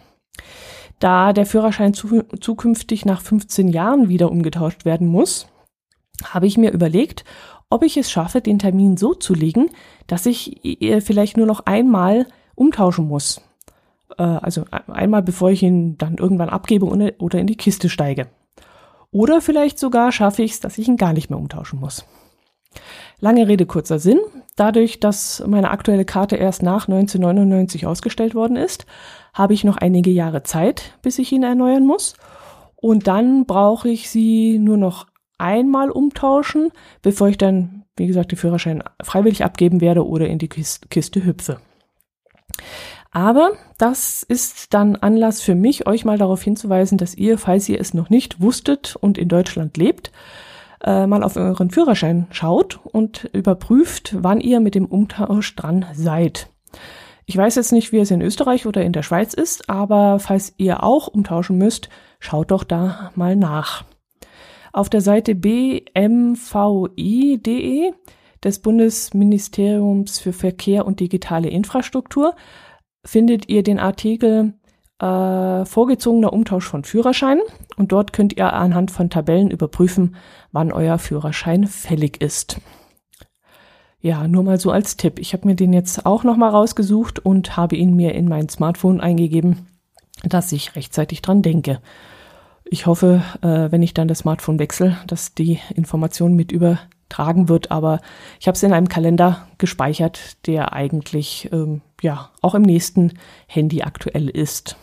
Da 0.99 1.33
der 1.33 1.45
Führerschein 1.45 1.93
zu, 1.93 2.23
zukünftig 2.39 3.05
nach 3.05 3.21
15 3.21 3.67
Jahren 3.67 4.09
wieder 4.09 4.31
umgetauscht 4.31 4.85
werden 4.85 5.07
muss, 5.07 5.47
habe 6.23 6.47
ich 6.47 6.57
mir 6.57 6.71
überlegt, 6.71 7.25
ob 7.69 7.83
ich 7.83 7.97
es 7.97 8.11
schaffe, 8.11 8.41
den 8.41 8.59
Termin 8.59 8.95
so 8.95 9.13
zu 9.13 9.33
legen, 9.33 9.69
dass 10.07 10.25
ich 10.25 10.79
vielleicht 11.01 11.35
nur 11.35 11.47
noch 11.47 11.65
einmal 11.65 12.27
umtauschen 12.55 13.07
muss. 13.07 13.41
Äh, 14.17 14.23
also 14.23 14.65
einmal 14.87 15.23
bevor 15.23 15.51
ich 15.51 15.63
ihn 15.63 15.97
dann 15.97 16.15
irgendwann 16.15 16.49
abgebe 16.49 16.85
oder 16.85 17.39
in 17.39 17.47
die 17.47 17.57
Kiste 17.57 17.89
steige. 17.89 18.27
Oder 19.11 19.41
vielleicht 19.41 19.79
sogar 19.79 20.11
schaffe 20.11 20.43
ich 20.43 20.51
es, 20.51 20.59
dass 20.59 20.77
ich 20.77 20.87
ihn 20.87 20.97
gar 20.97 21.13
nicht 21.13 21.29
mehr 21.29 21.39
umtauschen 21.39 21.79
muss. 21.79 22.05
Lange 23.19 23.47
Rede, 23.47 23.65
kurzer 23.65 23.99
Sinn. 23.99 24.19
Dadurch, 24.57 24.99
dass 24.99 25.43
meine 25.47 25.71
aktuelle 25.71 26.05
Karte 26.05 26.35
erst 26.35 26.63
nach 26.63 26.87
1999 26.87 27.87
ausgestellt 27.87 28.35
worden 28.35 28.57
ist, 28.57 28.85
habe 29.35 29.53
ich 29.53 29.63
noch 29.63 29.77
einige 29.77 30.09
Jahre 30.09 30.41
Zeit, 30.41 30.97
bis 31.03 31.19
ich 31.19 31.31
ihn 31.31 31.43
erneuern 31.43 31.85
muss. 31.85 32.15
Und 32.75 33.05
dann 33.05 33.45
brauche 33.45 33.89
ich 33.89 34.09
sie 34.09 34.57
nur 34.57 34.77
noch 34.77 35.05
einmal 35.37 35.91
umtauschen, 35.91 36.71
bevor 37.03 37.27
ich 37.27 37.37
dann 37.37 37.85
wie 37.97 38.07
gesagt, 38.07 38.31
den 38.31 38.37
Führerschein 38.37 38.83
freiwillig 39.01 39.43
abgeben 39.43 39.81
werde 39.81 40.05
oder 40.05 40.27
in 40.27 40.37
die 40.37 40.49
Kiste 40.49 41.25
hüpfe. 41.25 41.57
Aber 43.11 43.51
das 43.77 44.23
ist 44.23 44.73
dann 44.73 44.97
Anlass 44.97 45.41
für 45.41 45.55
mich, 45.55 45.87
euch 45.87 46.03
mal 46.03 46.17
darauf 46.17 46.41
hinzuweisen, 46.41 46.97
dass 46.97 47.15
ihr, 47.15 47.37
falls 47.37 47.69
ihr 47.69 47.79
es 47.79 47.93
noch 47.93 48.09
nicht 48.09 48.41
wusstet 48.41 48.97
und 48.99 49.17
in 49.17 49.29
Deutschland 49.29 49.77
lebt, 49.77 50.11
äh, 50.83 51.07
mal 51.07 51.23
auf 51.23 51.37
euren 51.37 51.71
Führerschein 51.71 52.27
schaut 52.31 52.81
und 52.83 53.29
überprüft, 53.31 54.15
wann 54.19 54.41
ihr 54.41 54.59
mit 54.59 54.75
dem 54.75 54.85
Umtausch 54.85 55.55
dran 55.55 55.85
seid. 55.93 56.49
Ich 57.25 57.35
weiß 57.35 57.55
jetzt 57.55 57.71
nicht, 57.71 57.91
wie 57.91 57.97
es 57.97 58.11
in 58.11 58.21
Österreich 58.21 58.67
oder 58.67 58.83
in 58.83 58.93
der 58.93 59.03
Schweiz 59.03 59.33
ist, 59.33 59.69
aber 59.69 60.19
falls 60.19 60.53
ihr 60.57 60.83
auch 60.83 61.07
umtauschen 61.07 61.57
müsst, 61.57 61.89
schaut 62.19 62.51
doch 62.51 62.63
da 62.63 63.11
mal 63.15 63.35
nach. 63.35 63.83
Auf 64.71 64.89
der 64.89 65.01
Seite 65.01 65.33
bmvi.de 65.35 66.43
des 68.43 68.59
Bundesministeriums 68.59 70.19
für 70.19 70.33
Verkehr 70.33 70.85
und 70.85 70.99
digitale 70.99 71.49
Infrastruktur 71.49 72.35
findet 73.03 73.49
ihr 73.49 73.63
den 73.63 73.79
Artikel 73.79 74.53
äh, 74.99 75.65
vorgezogener 75.65 76.31
Umtausch 76.31 76.67
von 76.67 76.83
Führerscheinen 76.83 77.43
und 77.75 77.91
dort 77.91 78.13
könnt 78.13 78.37
ihr 78.37 78.53
anhand 78.53 78.91
von 78.91 79.09
Tabellen 79.09 79.49
überprüfen, 79.49 80.15
wann 80.51 80.71
euer 80.71 80.99
Führerschein 80.99 81.65
fällig 81.65 82.21
ist. 82.21 82.61
Ja, 84.05 84.27
nur 84.27 84.43
mal 84.43 84.59
so 84.59 84.69
als 84.69 84.97
Tipp. 84.97 85.17
Ich 85.17 85.33
habe 85.33 85.47
mir 85.47 85.55
den 85.55 85.73
jetzt 85.73 86.05
auch 86.05 86.23
nochmal 86.23 86.51
rausgesucht 86.51 87.17
und 87.17 87.57
habe 87.57 87.75
ihn 87.75 87.95
mir 87.95 88.13
in 88.13 88.27
mein 88.27 88.47
Smartphone 88.49 89.01
eingegeben, 89.01 89.65
dass 90.23 90.51
ich 90.51 90.75
rechtzeitig 90.75 91.23
dran 91.23 91.41
denke. 91.41 91.81
Ich 92.65 92.85
hoffe, 92.85 93.23
äh, 93.41 93.71
wenn 93.71 93.81
ich 93.81 93.95
dann 93.95 94.07
das 94.07 94.19
Smartphone 94.19 94.59
wechsle, 94.59 94.95
dass 95.07 95.33
die 95.33 95.59
Information 95.73 96.35
mit 96.35 96.51
übertragen 96.51 97.49
wird, 97.49 97.71
aber 97.71 97.99
ich 98.39 98.45
habe 98.45 98.55
es 98.55 98.61
in 98.61 98.73
einem 98.73 98.89
Kalender 98.89 99.47
gespeichert, 99.57 100.37
der 100.45 100.73
eigentlich 100.73 101.49
ähm, 101.51 101.81
ja 101.99 102.29
auch 102.43 102.53
im 102.53 102.61
nächsten 102.61 103.13
Handy 103.47 103.81
aktuell 103.81 104.29
ist. 104.29 104.75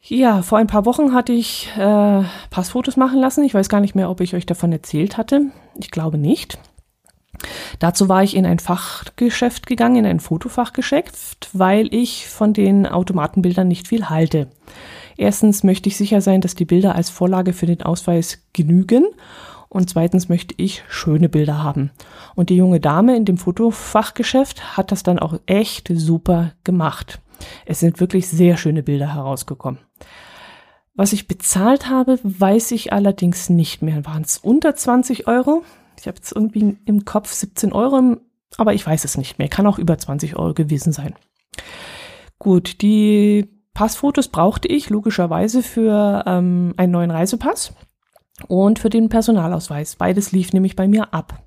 Ja, 0.00 0.42
vor 0.42 0.58
ein 0.58 0.68
paar 0.68 0.86
Wochen 0.86 1.12
hatte 1.12 1.32
ich 1.32 1.72
äh, 1.76 2.22
Passfotos 2.50 2.96
machen 2.96 3.18
lassen. 3.18 3.42
Ich 3.42 3.54
weiß 3.54 3.68
gar 3.68 3.80
nicht 3.80 3.96
mehr, 3.96 4.10
ob 4.10 4.20
ich 4.20 4.36
euch 4.36 4.46
davon 4.46 4.70
erzählt 4.70 5.16
hatte. 5.18 5.46
Ich 5.80 5.90
glaube 5.90 6.18
nicht. 6.18 6.56
Dazu 7.78 8.08
war 8.08 8.22
ich 8.22 8.36
in 8.36 8.46
ein 8.46 8.58
Fachgeschäft 8.58 9.66
gegangen, 9.66 9.96
in 9.96 10.06
ein 10.06 10.20
Fotofachgeschäft, 10.20 11.50
weil 11.52 11.92
ich 11.94 12.28
von 12.28 12.52
den 12.52 12.86
Automatenbildern 12.86 13.68
nicht 13.68 13.88
viel 13.88 14.08
halte. 14.08 14.48
Erstens 15.16 15.62
möchte 15.62 15.88
ich 15.88 15.96
sicher 15.96 16.20
sein, 16.20 16.40
dass 16.40 16.54
die 16.54 16.64
Bilder 16.64 16.94
als 16.94 17.10
Vorlage 17.10 17.52
für 17.52 17.66
den 17.66 17.82
Ausweis 17.82 18.42
genügen. 18.52 19.04
Und 19.68 19.90
zweitens 19.90 20.28
möchte 20.28 20.54
ich 20.56 20.84
schöne 20.88 21.28
Bilder 21.28 21.62
haben. 21.62 21.90
Und 22.34 22.50
die 22.50 22.56
junge 22.56 22.80
Dame 22.80 23.16
in 23.16 23.24
dem 23.24 23.38
Fotofachgeschäft 23.38 24.76
hat 24.76 24.92
das 24.92 25.02
dann 25.02 25.18
auch 25.18 25.38
echt 25.46 25.90
super 25.92 26.52
gemacht. 26.62 27.20
Es 27.66 27.80
sind 27.80 28.00
wirklich 28.00 28.28
sehr 28.28 28.56
schöne 28.56 28.82
Bilder 28.82 29.14
herausgekommen. 29.14 29.80
Was 30.94 31.12
ich 31.12 31.26
bezahlt 31.26 31.90
habe, 31.90 32.20
weiß 32.22 32.70
ich 32.70 32.92
allerdings 32.92 33.50
nicht 33.50 33.82
mehr. 33.82 34.04
Waren 34.04 34.22
es 34.22 34.38
unter 34.38 34.76
20 34.76 35.26
Euro? 35.26 35.64
Ich 35.98 36.06
habe 36.06 36.16
jetzt 36.16 36.32
irgendwie 36.32 36.76
im 36.84 37.04
Kopf 37.04 37.32
17 37.32 37.72
Euro, 37.72 38.16
aber 38.56 38.74
ich 38.74 38.86
weiß 38.86 39.04
es 39.04 39.16
nicht 39.16 39.38
mehr. 39.38 39.48
Kann 39.48 39.66
auch 39.66 39.78
über 39.78 39.96
20 39.96 40.36
Euro 40.36 40.54
gewesen 40.54 40.92
sein. 40.92 41.14
Gut, 42.38 42.82
die 42.82 43.48
Passfotos 43.74 44.28
brauchte 44.28 44.68
ich 44.68 44.90
logischerweise 44.90 45.62
für 45.62 46.24
ähm, 46.26 46.74
einen 46.76 46.92
neuen 46.92 47.10
Reisepass 47.10 47.74
und 48.48 48.78
für 48.78 48.90
den 48.90 49.08
Personalausweis. 49.08 49.96
Beides 49.96 50.32
lief 50.32 50.52
nämlich 50.52 50.76
bei 50.76 50.86
mir 50.88 51.12
ab. 51.12 51.42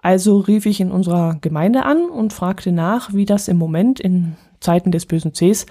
Also 0.00 0.38
rief 0.38 0.66
ich 0.66 0.80
in 0.80 0.90
unserer 0.90 1.36
Gemeinde 1.40 1.84
an 1.84 2.08
und 2.08 2.32
fragte 2.32 2.72
nach, 2.72 3.12
wie 3.12 3.24
das 3.24 3.48
im 3.48 3.56
Moment 3.56 4.00
in 4.00 4.36
Zeiten 4.60 4.92
des 4.92 5.06
bösen 5.06 5.32
Cs 5.32 5.66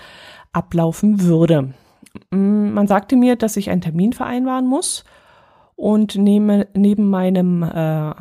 ablaufen 0.53 1.21
würde. 1.21 1.73
Mm, 2.31 2.71
man 2.73 2.87
sagte 2.87 3.15
mir, 3.15 3.35
dass 3.35 3.57
ich 3.57 3.69
einen 3.69 3.81
Termin 3.81 4.13
vereinbaren 4.13 4.67
muss 4.67 5.05
und 5.77 6.15
nehme 6.15 6.67
neben 6.73 7.09
meinem 7.09 7.63
äh, 7.63 8.13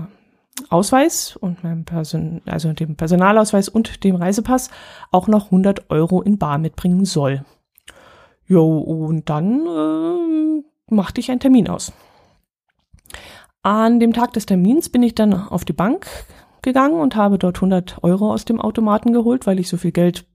Ausweis 0.68 1.36
und 1.36 1.64
meinem 1.64 1.84
Person, 1.84 2.42
also 2.46 2.72
dem 2.72 2.96
Personalausweis 2.96 3.68
und 3.68 4.04
dem 4.04 4.14
Reisepass 4.14 4.70
auch 5.10 5.26
noch 5.26 5.46
100 5.46 5.90
Euro 5.90 6.22
in 6.22 6.38
Bar 6.38 6.58
mitbringen 6.58 7.04
soll. 7.04 7.44
Jo, 8.46 8.78
und 8.78 9.28
dann 9.28 9.66
äh, 9.66 10.94
machte 10.94 11.20
ich 11.20 11.30
einen 11.30 11.40
Termin 11.40 11.68
aus. 11.68 11.92
An 13.62 13.98
dem 13.98 14.12
Tag 14.12 14.32
des 14.34 14.46
Termins 14.46 14.88
bin 14.88 15.02
ich 15.02 15.14
dann 15.14 15.34
auf 15.34 15.64
die 15.64 15.72
Bank 15.72 16.06
gegangen 16.62 17.00
und 17.00 17.16
habe 17.16 17.38
dort 17.38 17.56
100 17.56 17.98
Euro 18.02 18.32
aus 18.32 18.44
dem 18.44 18.60
Automaten 18.60 19.12
geholt, 19.12 19.46
weil 19.46 19.58
ich 19.58 19.68
so 19.68 19.76
viel 19.76 19.92
Geld 19.92 20.26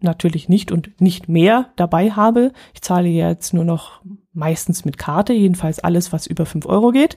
natürlich 0.00 0.48
nicht 0.48 0.72
und 0.72 1.00
nicht 1.00 1.28
mehr 1.28 1.70
dabei 1.76 2.10
habe. 2.10 2.52
Ich 2.74 2.82
zahle 2.82 3.08
jetzt 3.08 3.54
nur 3.54 3.64
noch 3.64 4.02
meistens 4.34 4.84
mit 4.84 4.98
Karte, 4.98 5.32
jedenfalls 5.32 5.78
alles, 5.78 6.12
was 6.12 6.26
über 6.26 6.44
fünf 6.46 6.66
Euro 6.66 6.90
geht. 6.90 7.16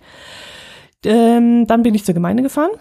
Ähm, 1.05 1.67
dann 1.67 1.83
bin 1.83 1.95
ich 1.95 2.05
zur 2.05 2.13
Gemeinde 2.13 2.43
gefahren 2.43 2.71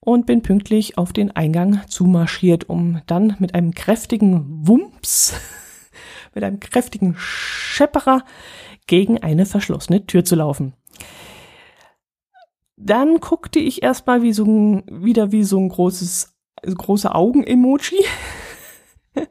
und 0.00 0.26
bin 0.26 0.42
pünktlich 0.42 0.98
auf 0.98 1.12
den 1.12 1.30
Eingang 1.30 1.82
zumarschiert, 1.88 2.68
um 2.68 3.02
dann 3.06 3.36
mit 3.38 3.54
einem 3.54 3.74
kräftigen 3.74 4.66
Wumps, 4.66 5.34
mit 6.34 6.42
einem 6.42 6.60
kräftigen 6.60 7.14
Schepperer 7.18 8.24
gegen 8.86 9.22
eine 9.22 9.46
verschlossene 9.46 10.06
Tür 10.06 10.24
zu 10.24 10.36
laufen. 10.36 10.74
Dann 12.76 13.20
guckte 13.20 13.58
ich 13.58 13.82
erstmal 13.82 14.22
wie 14.22 14.32
so 14.32 14.44
ein, 14.44 14.84
wieder 14.90 15.32
wie 15.32 15.44
so 15.44 15.58
ein 15.58 15.68
großes, 15.68 16.34
große 16.62 17.14
Augen-Emoji 17.14 18.04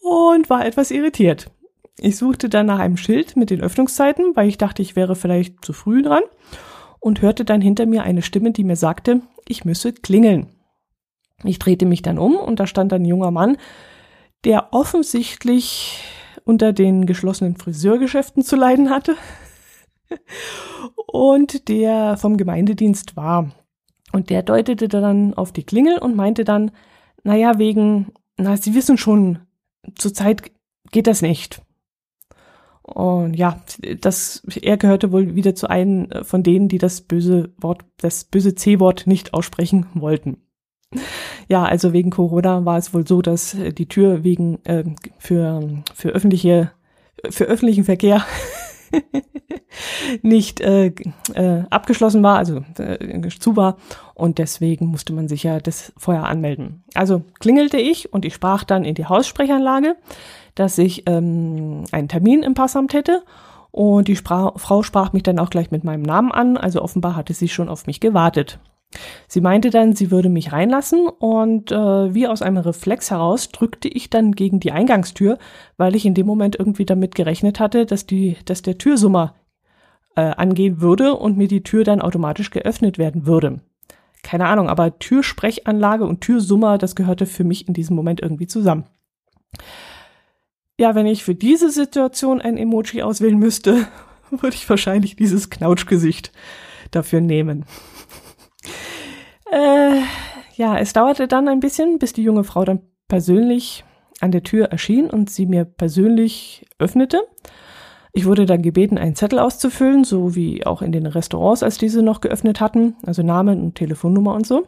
und 0.00 0.48
war 0.48 0.64
etwas 0.64 0.92
irritiert. 0.92 1.50
Ich 1.98 2.16
suchte 2.16 2.48
dann 2.48 2.66
nach 2.66 2.78
einem 2.78 2.96
Schild 2.96 3.36
mit 3.36 3.50
den 3.50 3.62
Öffnungszeiten, 3.62 4.36
weil 4.36 4.48
ich 4.48 4.58
dachte, 4.58 4.82
ich 4.82 4.96
wäre 4.96 5.16
vielleicht 5.16 5.64
zu 5.64 5.72
früh 5.72 6.02
dran 6.02 6.22
und 7.00 7.22
hörte 7.22 7.44
dann 7.44 7.60
hinter 7.60 7.86
mir 7.86 8.02
eine 8.02 8.22
Stimme, 8.22 8.52
die 8.52 8.64
mir 8.64 8.76
sagte, 8.76 9.22
ich 9.48 9.64
müsse 9.64 9.92
klingeln. 9.92 10.48
Ich 11.44 11.58
drehte 11.58 11.86
mich 11.86 12.02
dann 12.02 12.18
um 12.18 12.36
und 12.36 12.60
da 12.60 12.66
stand 12.66 12.92
ein 12.92 13.04
junger 13.04 13.30
Mann, 13.30 13.56
der 14.44 14.72
offensichtlich 14.72 16.02
unter 16.44 16.72
den 16.72 17.06
geschlossenen 17.06 17.56
Friseurgeschäften 17.56 18.42
zu 18.42 18.56
leiden 18.56 18.90
hatte 18.90 19.16
und 21.06 21.68
der 21.68 22.16
vom 22.16 22.36
Gemeindedienst 22.36 23.16
war. 23.16 23.50
Und 24.12 24.30
der 24.30 24.42
deutete 24.42 24.88
dann 24.88 25.34
auf 25.34 25.52
die 25.52 25.64
Klingel 25.64 25.98
und 25.98 26.14
meinte 26.14 26.44
dann, 26.44 26.70
naja, 27.24 27.58
wegen 27.58 28.12
na, 28.36 28.56
Sie 28.56 28.74
wissen 28.74 28.98
schon, 28.98 29.40
zurzeit 29.94 30.50
geht 30.90 31.06
das 31.06 31.22
nicht. 31.22 31.62
Und 32.86 33.34
ja, 33.34 33.60
das, 34.00 34.42
er 34.62 34.76
gehörte 34.76 35.10
wohl 35.10 35.34
wieder 35.34 35.56
zu 35.56 35.68
einem 35.68 36.08
von 36.22 36.44
denen, 36.44 36.68
die 36.68 36.78
das 36.78 37.00
böse 37.00 37.52
Wort, 37.58 37.84
das 37.96 38.24
böse 38.24 38.54
C-Wort 38.54 39.08
nicht 39.08 39.34
aussprechen 39.34 39.86
wollten. 39.94 40.38
Ja, 41.48 41.64
also 41.64 41.92
wegen 41.92 42.10
Corona 42.10 42.64
war 42.64 42.78
es 42.78 42.94
wohl 42.94 43.04
so, 43.04 43.22
dass 43.22 43.56
die 43.76 43.88
Tür 43.88 44.22
wegen 44.22 44.64
äh, 44.64 44.84
für 45.18 45.82
für 45.94 46.10
öffentliche 46.10 46.70
für 47.28 47.44
öffentlichen 47.46 47.82
Verkehr 47.82 48.24
nicht 50.22 50.60
äh, 50.60 50.92
äh, 51.34 51.64
abgeschlossen 51.70 52.22
war, 52.22 52.38
also 52.38 52.62
äh, 52.78 53.28
zu 53.28 53.56
war 53.56 53.78
und 54.14 54.38
deswegen 54.38 54.86
musste 54.86 55.12
man 55.12 55.26
sich 55.26 55.42
ja 55.42 55.58
das 55.58 55.92
vorher 55.96 56.24
anmelden. 56.24 56.84
Also 56.94 57.24
klingelte 57.40 57.78
ich 57.78 58.12
und 58.12 58.24
ich 58.24 58.34
sprach 58.34 58.62
dann 58.62 58.84
in 58.84 58.94
die 58.94 59.06
Haussprechanlage, 59.06 59.96
dass 60.56 60.76
ich 60.78 61.04
ähm, 61.06 61.84
einen 61.92 62.08
Termin 62.08 62.42
im 62.42 62.54
Passamt 62.54 62.92
hätte 62.92 63.22
und 63.70 64.08
die 64.08 64.16
Spra 64.16 64.52
Frau 64.56 64.82
sprach 64.82 65.12
mich 65.12 65.22
dann 65.22 65.38
auch 65.38 65.50
gleich 65.50 65.70
mit 65.70 65.84
meinem 65.84 66.02
Namen 66.02 66.32
an, 66.32 66.56
also 66.56 66.82
offenbar 66.82 67.14
hatte 67.14 67.34
sie 67.34 67.48
schon 67.48 67.68
auf 67.68 67.86
mich 67.86 68.00
gewartet. 68.00 68.58
Sie 69.28 69.40
meinte 69.40 69.70
dann, 69.70 69.94
sie 69.94 70.10
würde 70.10 70.28
mich 70.28 70.52
reinlassen 70.52 71.08
und 71.08 71.72
äh, 71.72 72.14
wie 72.14 72.26
aus 72.26 72.40
einem 72.40 72.58
Reflex 72.58 73.10
heraus 73.10 73.50
drückte 73.50 73.88
ich 73.88 74.10
dann 74.10 74.32
gegen 74.32 74.60
die 74.60 74.72
Eingangstür, 74.72 75.38
weil 75.76 75.94
ich 75.94 76.06
in 76.06 76.14
dem 76.14 76.26
Moment 76.26 76.56
irgendwie 76.56 76.86
damit 76.86 77.14
gerechnet 77.14 77.60
hatte, 77.60 77.84
dass 77.84 78.06
die, 78.06 78.36
dass 78.44 78.62
der 78.62 78.78
Türsummer 78.78 79.34
äh, 80.14 80.22
angehen 80.22 80.80
würde 80.80 81.14
und 81.14 81.36
mir 81.36 81.48
die 81.48 81.62
Tür 81.62 81.84
dann 81.84 82.00
automatisch 82.00 82.50
geöffnet 82.50 82.96
werden 82.96 83.26
würde. 83.26 83.60
Keine 84.22 84.46
Ahnung, 84.46 84.68
aber 84.68 84.98
Türsprechanlage 84.98 86.04
und 86.04 86.22
Türsummer, 86.22 86.78
das 86.78 86.96
gehörte 86.96 87.26
für 87.26 87.44
mich 87.44 87.68
in 87.68 87.74
diesem 87.74 87.94
Moment 87.94 88.22
irgendwie 88.22 88.46
zusammen. 88.46 88.86
Ja, 90.78 90.94
wenn 90.94 91.06
ich 91.06 91.24
für 91.24 91.34
diese 91.34 91.70
Situation 91.70 92.40
ein 92.40 92.58
Emoji 92.58 93.02
auswählen 93.02 93.38
müsste, 93.38 93.86
würde 94.30 94.56
ich 94.56 94.68
wahrscheinlich 94.68 95.16
dieses 95.16 95.50
Knautschgesicht 95.50 96.32
dafür 96.90 97.20
nehmen. 97.20 97.64
Äh, 99.48 100.00
ja, 100.56 100.76
es 100.76 100.92
dauerte 100.92 101.28
dann 101.28 101.46
ein 101.46 101.60
bisschen, 101.60 102.00
bis 102.00 102.12
die 102.12 102.24
junge 102.24 102.42
Frau 102.42 102.64
dann 102.64 102.80
persönlich 103.06 103.84
an 104.20 104.32
der 104.32 104.42
Tür 104.42 104.66
erschien 104.66 105.08
und 105.08 105.30
sie 105.30 105.46
mir 105.46 105.64
persönlich 105.64 106.66
öffnete. 106.80 107.22
Ich 108.12 108.24
wurde 108.24 108.44
dann 108.44 108.62
gebeten, 108.62 108.98
einen 108.98 109.14
Zettel 109.14 109.38
auszufüllen, 109.38 110.02
so 110.02 110.34
wie 110.34 110.66
auch 110.66 110.82
in 110.82 110.90
den 110.90 111.06
Restaurants, 111.06 111.62
als 111.62 111.78
diese 111.78 112.02
noch 112.02 112.20
geöffnet 112.20 112.60
hatten, 112.60 112.96
also 113.06 113.22
Name 113.22 113.52
und 113.52 113.76
Telefonnummer 113.76 114.34
und 114.34 114.46
so. 114.46 114.66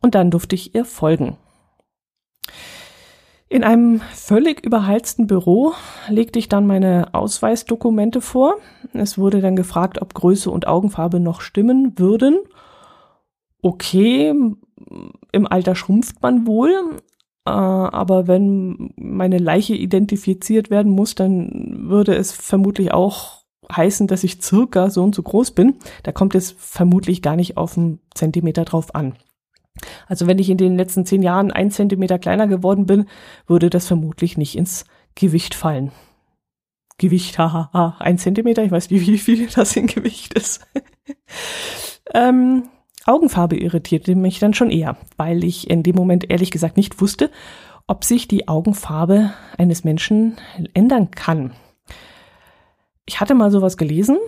Und 0.00 0.16
dann 0.16 0.32
durfte 0.32 0.56
ich 0.56 0.74
ihr 0.74 0.84
folgen. 0.84 1.36
In 3.50 3.64
einem 3.64 4.00
völlig 4.12 4.64
überheizten 4.64 5.26
Büro 5.26 5.72
legte 6.08 6.38
ich 6.38 6.50
dann 6.50 6.66
meine 6.66 7.14
Ausweisdokumente 7.14 8.20
vor. 8.20 8.56
Es 8.92 9.16
wurde 9.16 9.40
dann 9.40 9.56
gefragt, 9.56 10.02
ob 10.02 10.12
Größe 10.12 10.50
und 10.50 10.66
Augenfarbe 10.66 11.18
noch 11.18 11.40
stimmen 11.40 11.98
würden. 11.98 12.40
Okay, 13.62 14.34
im 15.32 15.46
Alter 15.46 15.74
schrumpft 15.74 16.22
man 16.22 16.46
wohl, 16.46 16.70
äh, 17.46 17.50
aber 17.50 18.28
wenn 18.28 18.92
meine 18.96 19.38
Leiche 19.38 19.74
identifiziert 19.74 20.70
werden 20.70 20.92
muss, 20.92 21.14
dann 21.14 21.88
würde 21.88 22.14
es 22.14 22.32
vermutlich 22.32 22.92
auch 22.92 23.44
heißen, 23.74 24.06
dass 24.06 24.24
ich 24.24 24.42
circa 24.42 24.90
so 24.90 25.02
und 25.02 25.14
so 25.14 25.22
groß 25.22 25.52
bin. 25.52 25.76
Da 26.02 26.12
kommt 26.12 26.34
es 26.34 26.54
vermutlich 26.56 27.22
gar 27.22 27.36
nicht 27.36 27.56
auf 27.56 27.76
einen 27.76 28.00
Zentimeter 28.14 28.64
drauf 28.64 28.94
an. 28.94 29.14
Also 30.06 30.26
wenn 30.26 30.38
ich 30.38 30.50
in 30.50 30.58
den 30.58 30.76
letzten 30.76 31.06
zehn 31.06 31.22
Jahren 31.22 31.50
ein 31.50 31.70
Zentimeter 31.70 32.18
kleiner 32.18 32.46
geworden 32.46 32.86
bin, 32.86 33.06
würde 33.46 33.70
das 33.70 33.86
vermutlich 33.86 34.36
nicht 34.36 34.56
ins 34.56 34.84
Gewicht 35.14 35.54
fallen. 35.54 35.92
Gewicht, 36.98 37.38
haha, 37.38 37.96
ein 38.00 38.18
Zentimeter, 38.18 38.64
ich 38.64 38.72
weiß 38.72 38.90
nicht, 38.90 39.06
wie 39.06 39.18
viel 39.18 39.48
das 39.54 39.76
in 39.76 39.86
Gewicht 39.86 40.34
ist. 40.34 40.66
ähm, 42.14 42.64
Augenfarbe 43.06 43.56
irritierte 43.56 44.14
mich 44.14 44.38
dann 44.38 44.52
schon 44.52 44.70
eher, 44.70 44.96
weil 45.16 45.44
ich 45.44 45.70
in 45.70 45.82
dem 45.82 45.96
Moment 45.96 46.30
ehrlich 46.30 46.50
gesagt 46.50 46.76
nicht 46.76 47.00
wusste, 47.00 47.30
ob 47.86 48.04
sich 48.04 48.28
die 48.28 48.48
Augenfarbe 48.48 49.32
eines 49.56 49.82
Menschen 49.82 50.36
ändern 50.74 51.10
kann. 51.10 51.52
Ich 53.06 53.20
hatte 53.20 53.34
mal 53.34 53.50
sowas 53.50 53.78
gelesen, 53.78 54.18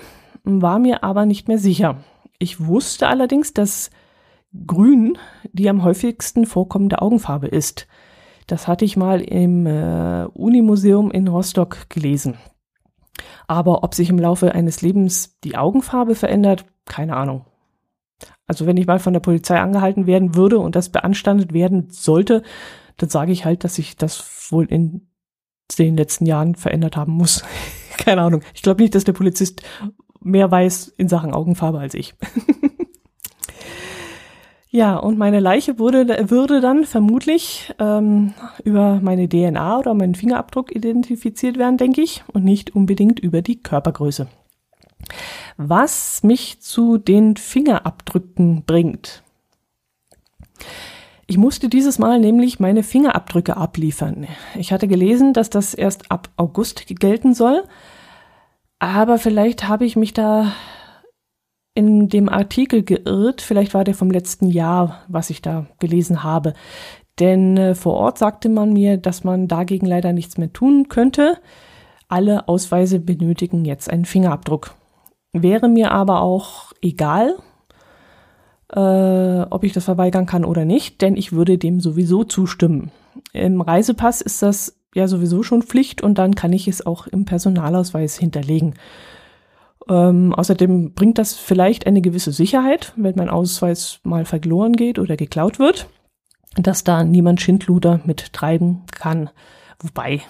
war 0.44 0.78
mir 0.78 1.04
aber 1.04 1.26
nicht 1.26 1.48
mehr 1.48 1.58
sicher. 1.58 1.98
Ich 2.38 2.66
wusste 2.66 3.08
allerdings, 3.08 3.52
dass 3.52 3.90
Grün 4.66 5.16
die 5.52 5.68
am 5.68 5.82
häufigsten 5.82 6.46
vorkommende 6.46 7.02
Augenfarbe 7.02 7.48
ist. 7.48 7.86
Das 8.46 8.66
hatte 8.66 8.84
ich 8.84 8.96
mal 8.96 9.20
im 9.20 9.66
äh, 9.66 10.24
Unimuseum 10.34 11.10
in 11.10 11.28
Rostock 11.28 11.88
gelesen. 11.88 12.38
Aber 13.46 13.84
ob 13.84 13.94
sich 13.94 14.10
im 14.10 14.18
Laufe 14.18 14.52
eines 14.54 14.82
Lebens 14.82 15.38
die 15.44 15.56
Augenfarbe 15.56 16.14
verändert, 16.14 16.64
keine 16.84 17.16
Ahnung. 17.16 17.46
Also 18.46 18.66
wenn 18.66 18.76
ich 18.76 18.86
mal 18.86 18.98
von 18.98 19.12
der 19.12 19.20
Polizei 19.20 19.60
angehalten 19.60 20.06
werden 20.06 20.34
würde 20.34 20.58
und 20.58 20.74
das 20.74 20.88
beanstandet 20.88 21.52
werden 21.52 21.88
sollte, 21.90 22.42
dann 22.96 23.08
sage 23.08 23.32
ich 23.32 23.44
halt, 23.44 23.64
dass 23.64 23.76
sich 23.76 23.96
das 23.96 24.50
wohl 24.50 24.66
in 24.66 25.08
den 25.78 25.96
letzten 25.96 26.26
Jahren 26.26 26.56
verändert 26.56 26.96
haben 26.96 27.12
muss. 27.12 27.44
Keine 27.96 28.22
Ahnung. 28.22 28.42
Ich 28.54 28.62
glaube 28.62 28.82
nicht, 28.82 28.94
dass 28.94 29.04
der 29.04 29.12
Polizist 29.12 29.62
mehr 30.20 30.50
weiß 30.50 30.88
in 30.88 31.08
Sachen 31.08 31.32
Augenfarbe 31.32 31.78
als 31.78 31.94
ich. 31.94 32.14
ja, 34.70 34.96
und 34.96 35.18
meine 35.18 35.40
Leiche 35.40 35.78
wurde, 35.78 36.30
würde 36.30 36.60
dann 36.60 36.84
vermutlich 36.84 37.74
ähm, 37.78 38.34
über 38.64 39.00
meine 39.02 39.28
DNA 39.28 39.78
oder 39.78 39.94
meinen 39.94 40.14
Fingerabdruck 40.14 40.74
identifiziert 40.74 41.58
werden, 41.58 41.76
denke 41.76 42.00
ich, 42.00 42.22
und 42.32 42.44
nicht 42.44 42.74
unbedingt 42.74 43.20
über 43.20 43.42
die 43.42 43.60
Körpergröße 43.62 44.28
was 45.56 46.22
mich 46.22 46.60
zu 46.60 46.96
den 46.96 47.36
Fingerabdrücken 47.36 48.64
bringt. 48.64 49.22
Ich 51.26 51.36
musste 51.36 51.68
dieses 51.68 51.98
Mal 51.98 52.18
nämlich 52.18 52.58
meine 52.58 52.82
Fingerabdrücke 52.82 53.56
abliefern. 53.56 54.26
Ich 54.56 54.72
hatte 54.72 54.88
gelesen, 54.88 55.32
dass 55.32 55.50
das 55.50 55.74
erst 55.74 56.10
ab 56.10 56.28
August 56.36 56.86
gelten 56.88 57.34
soll, 57.34 57.64
aber 58.78 59.18
vielleicht 59.18 59.68
habe 59.68 59.84
ich 59.84 59.96
mich 59.96 60.12
da 60.12 60.52
in 61.74 62.08
dem 62.08 62.28
Artikel 62.28 62.82
geirrt, 62.82 63.40
vielleicht 63.40 63.74
war 63.74 63.84
der 63.84 63.94
vom 63.94 64.10
letzten 64.10 64.48
Jahr, 64.48 65.02
was 65.08 65.30
ich 65.30 65.40
da 65.40 65.66
gelesen 65.78 66.24
habe. 66.24 66.54
Denn 67.18 67.56
äh, 67.56 67.74
vor 67.74 67.94
Ort 67.94 68.18
sagte 68.18 68.48
man 68.48 68.72
mir, 68.72 68.96
dass 68.96 69.24
man 69.24 69.46
dagegen 69.46 69.86
leider 69.86 70.12
nichts 70.12 70.38
mehr 70.38 70.52
tun 70.52 70.88
könnte. 70.88 71.38
Alle 72.08 72.48
Ausweise 72.48 72.98
benötigen 72.98 73.64
jetzt 73.64 73.90
einen 73.90 74.04
Fingerabdruck. 74.04 74.74
Wäre 75.32 75.68
mir 75.68 75.92
aber 75.92 76.22
auch 76.22 76.72
egal, 76.82 77.36
äh, 78.72 79.42
ob 79.50 79.62
ich 79.64 79.72
das 79.72 79.84
verweigern 79.84 80.26
kann 80.26 80.44
oder 80.44 80.64
nicht, 80.64 81.02
denn 81.02 81.16
ich 81.16 81.32
würde 81.32 81.58
dem 81.58 81.80
sowieso 81.80 82.24
zustimmen. 82.24 82.90
Im 83.32 83.60
Reisepass 83.60 84.20
ist 84.20 84.42
das 84.42 84.76
ja 84.94 85.06
sowieso 85.06 85.42
schon 85.42 85.62
Pflicht 85.62 86.02
und 86.02 86.18
dann 86.18 86.34
kann 86.34 86.52
ich 86.52 86.66
es 86.66 86.84
auch 86.84 87.06
im 87.06 87.24
Personalausweis 87.24 88.16
hinterlegen. 88.16 88.74
Ähm, 89.90 90.32
außerdem 90.32 90.94
bringt 90.94 91.18
das 91.18 91.34
vielleicht 91.34 91.86
eine 91.88 92.00
gewisse 92.00 92.30
Sicherheit, 92.30 92.92
wenn 92.96 93.16
mein 93.16 93.28
Ausweis 93.28 93.98
mal 94.04 94.24
verloren 94.24 94.74
geht 94.74 95.00
oder 95.00 95.16
geklaut 95.16 95.58
wird, 95.58 95.88
dass 96.54 96.84
da 96.84 97.02
niemand 97.02 97.40
Schindluder 97.40 98.00
mit 98.04 98.32
treiben 98.32 98.84
kann. 98.92 99.30
Wobei, 99.80 100.20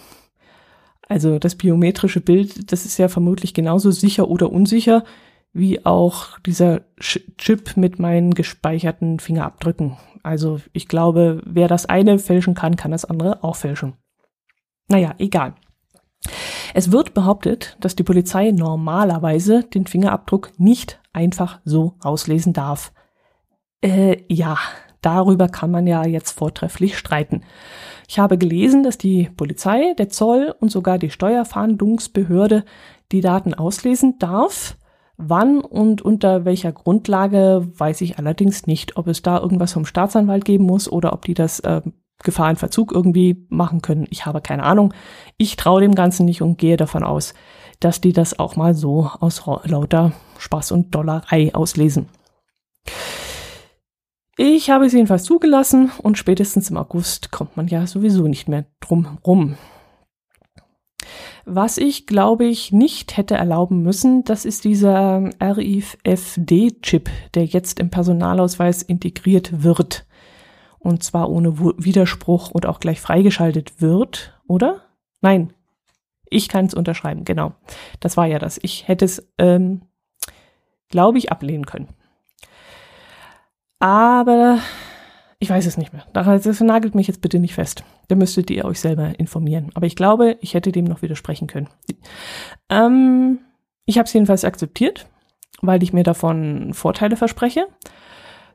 also 1.08 1.38
das 1.38 1.56
biometrische 1.56 2.22
Bild, 2.22 2.72
das 2.72 2.86
ist 2.86 2.96
ja 2.96 3.08
vermutlich 3.08 3.52
genauso 3.52 3.90
sicher 3.90 4.28
oder 4.28 4.50
unsicher 4.50 5.04
wie 5.52 5.84
auch 5.84 6.38
dieser 6.38 6.82
Chip 6.98 7.76
mit 7.76 7.98
meinen 7.98 8.32
gespeicherten 8.32 9.18
Fingerabdrücken. 9.18 9.98
Also 10.22 10.60
ich 10.72 10.88
glaube, 10.88 11.42
wer 11.44 11.68
das 11.68 11.86
eine 11.86 12.18
fälschen 12.18 12.54
kann, 12.54 12.76
kann 12.76 12.92
das 12.92 13.04
andere 13.04 13.44
auch 13.44 13.56
fälschen. 13.56 13.94
Naja, 14.88 15.14
egal. 15.18 15.54
Es 16.74 16.92
wird 16.92 17.14
behauptet, 17.14 17.76
dass 17.80 17.96
die 17.96 18.02
Polizei 18.02 18.50
normalerweise 18.50 19.64
den 19.64 19.86
Fingerabdruck 19.86 20.52
nicht 20.58 21.00
einfach 21.12 21.60
so 21.64 21.94
auslesen 22.00 22.52
darf. 22.52 22.92
Äh, 23.82 24.22
ja, 24.28 24.58
darüber 25.00 25.48
kann 25.48 25.70
man 25.70 25.86
ja 25.86 26.04
jetzt 26.04 26.32
vortrefflich 26.32 26.98
streiten. 26.98 27.42
Ich 28.08 28.18
habe 28.18 28.38
gelesen, 28.38 28.82
dass 28.82 28.98
die 28.98 29.30
Polizei, 29.36 29.94
der 29.98 30.08
Zoll 30.08 30.54
und 30.60 30.70
sogar 30.70 30.98
die 30.98 31.10
Steuerfahndungsbehörde 31.10 32.64
die 33.12 33.20
Daten 33.20 33.54
auslesen 33.54 34.18
darf. 34.18 34.76
Wann 35.16 35.60
und 35.60 36.02
unter 36.02 36.44
welcher 36.44 36.72
Grundlage 36.72 37.68
weiß 37.76 38.00
ich 38.00 38.18
allerdings 38.18 38.66
nicht, 38.66 38.96
ob 38.96 39.06
es 39.06 39.22
da 39.22 39.38
irgendwas 39.38 39.72
vom 39.74 39.84
Staatsanwalt 39.84 40.44
geben 40.44 40.64
muss 40.64 40.90
oder 40.90 41.12
ob 41.12 41.24
die 41.24 41.34
das 41.34 41.60
äh, 41.60 41.82
Gefahr 42.22 42.50
in 42.50 42.56
Verzug 42.56 42.92
irgendwie 42.92 43.46
machen 43.48 43.82
können. 43.82 44.06
Ich 44.10 44.26
habe 44.26 44.40
keine 44.40 44.62
Ahnung. 44.62 44.94
Ich 45.36 45.56
traue 45.56 45.80
dem 45.80 45.94
Ganzen 45.94 46.26
nicht 46.26 46.42
und 46.42 46.58
gehe 46.58 46.76
davon 46.76 47.02
aus, 47.02 47.34
dass 47.80 48.00
die 48.00 48.12
das 48.12 48.38
auch 48.38 48.56
mal 48.56 48.74
so 48.74 49.10
aus 49.20 49.42
lauter 49.64 50.12
Spaß 50.38 50.72
und 50.72 50.94
Dollerei 50.94 51.54
auslesen. 51.54 52.08
Ich 54.36 54.70
habe 54.70 54.86
es 54.86 54.92
jedenfalls 54.92 55.24
zugelassen 55.24 55.90
und 56.02 56.16
spätestens 56.16 56.70
im 56.70 56.76
August 56.76 57.30
kommt 57.30 57.56
man 57.56 57.68
ja 57.68 57.86
sowieso 57.86 58.26
nicht 58.26 58.48
mehr 58.48 58.64
drum 58.80 59.18
rum. 59.26 59.56
Was 61.44 61.78
ich, 61.78 62.06
glaube 62.06 62.44
ich, 62.44 62.70
nicht 62.70 63.16
hätte 63.16 63.34
erlauben 63.34 63.82
müssen, 63.82 64.24
das 64.24 64.44
ist 64.44 64.64
dieser 64.64 65.30
RIFD-Chip, 65.40 67.10
der 67.34 67.44
jetzt 67.44 67.80
im 67.80 67.90
Personalausweis 67.90 68.82
integriert 68.82 69.62
wird. 69.62 70.06
Und 70.80 71.04
zwar 71.04 71.30
ohne 71.30 71.58
Widerspruch 71.58 72.50
und 72.50 72.66
auch 72.66 72.80
gleich 72.80 73.00
freigeschaltet 73.00 73.80
wird, 73.80 74.40
oder? 74.48 74.82
Nein, 75.20 75.52
ich 76.30 76.48
kann 76.48 76.64
es 76.64 76.74
unterschreiben, 76.74 77.24
genau. 77.24 77.52
Das 78.00 78.16
war 78.16 78.26
ja 78.26 78.38
das. 78.38 78.58
Ich 78.62 78.88
hätte 78.88 79.04
es, 79.04 79.28
ähm, 79.38 79.82
glaube 80.88 81.18
ich, 81.18 81.30
ablehnen 81.30 81.66
können. 81.66 81.88
Aber 83.78 84.58
ich 85.38 85.50
weiß 85.50 85.66
es 85.66 85.76
nicht 85.76 85.92
mehr. 85.92 86.06
Das 86.12 86.60
nagelt 86.60 86.94
mich 86.94 87.08
jetzt 87.08 87.22
bitte 87.22 87.38
nicht 87.38 87.54
fest. 87.54 87.82
Da 88.08 88.14
müsstet 88.14 88.50
ihr 88.50 88.64
euch 88.64 88.78
selber 88.78 89.18
informieren. 89.18 89.70
Aber 89.74 89.86
ich 89.86 89.96
glaube, 89.96 90.36
ich 90.40 90.54
hätte 90.54 90.70
dem 90.70 90.84
noch 90.84 91.02
widersprechen 91.02 91.46
können. 91.46 91.68
Ähm, 92.68 93.40
ich 93.86 93.98
habe 93.98 94.06
es 94.06 94.12
jedenfalls 94.12 94.44
akzeptiert, 94.44 95.08
weil 95.62 95.82
ich 95.82 95.92
mir 95.92 96.04
davon 96.04 96.74
Vorteile 96.74 97.16
verspreche. 97.16 97.66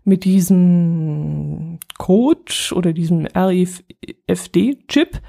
Mit 0.05 0.23
diesem 0.23 1.79
Code 1.97 2.53
oder 2.73 2.93
diesem 2.93 3.25
RIFD-Chip 3.25 5.19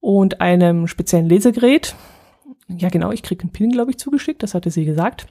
und 0.00 0.40
einem 0.40 0.88
speziellen 0.88 1.28
Lesegerät. 1.28 1.94
Ja, 2.68 2.88
genau, 2.88 3.12
ich 3.12 3.22
kriege 3.22 3.42
einen 3.42 3.52
Pin, 3.52 3.70
glaube 3.70 3.90
ich, 3.90 3.98
zugeschickt, 3.98 4.42
das 4.42 4.54
hatte 4.54 4.70
sie 4.70 4.84
gesagt. 4.84 5.26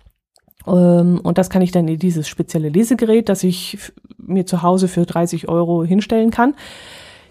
Ähm, 0.68 1.20
und 1.24 1.38
das 1.38 1.50
kann 1.50 1.62
ich 1.62 1.72
dann 1.72 1.88
in 1.88 2.00
dieses 2.00 2.28
spezielle 2.28 2.70
Lesegerät, 2.70 3.30
das 3.30 3.44
ich 3.44 3.78
mir 4.18 4.46
zu 4.46 4.62
Hause 4.62 4.88
für 4.88 5.06
30 5.06 5.48
Euro 5.48 5.84
hinstellen 5.84 6.32
kann, 6.32 6.56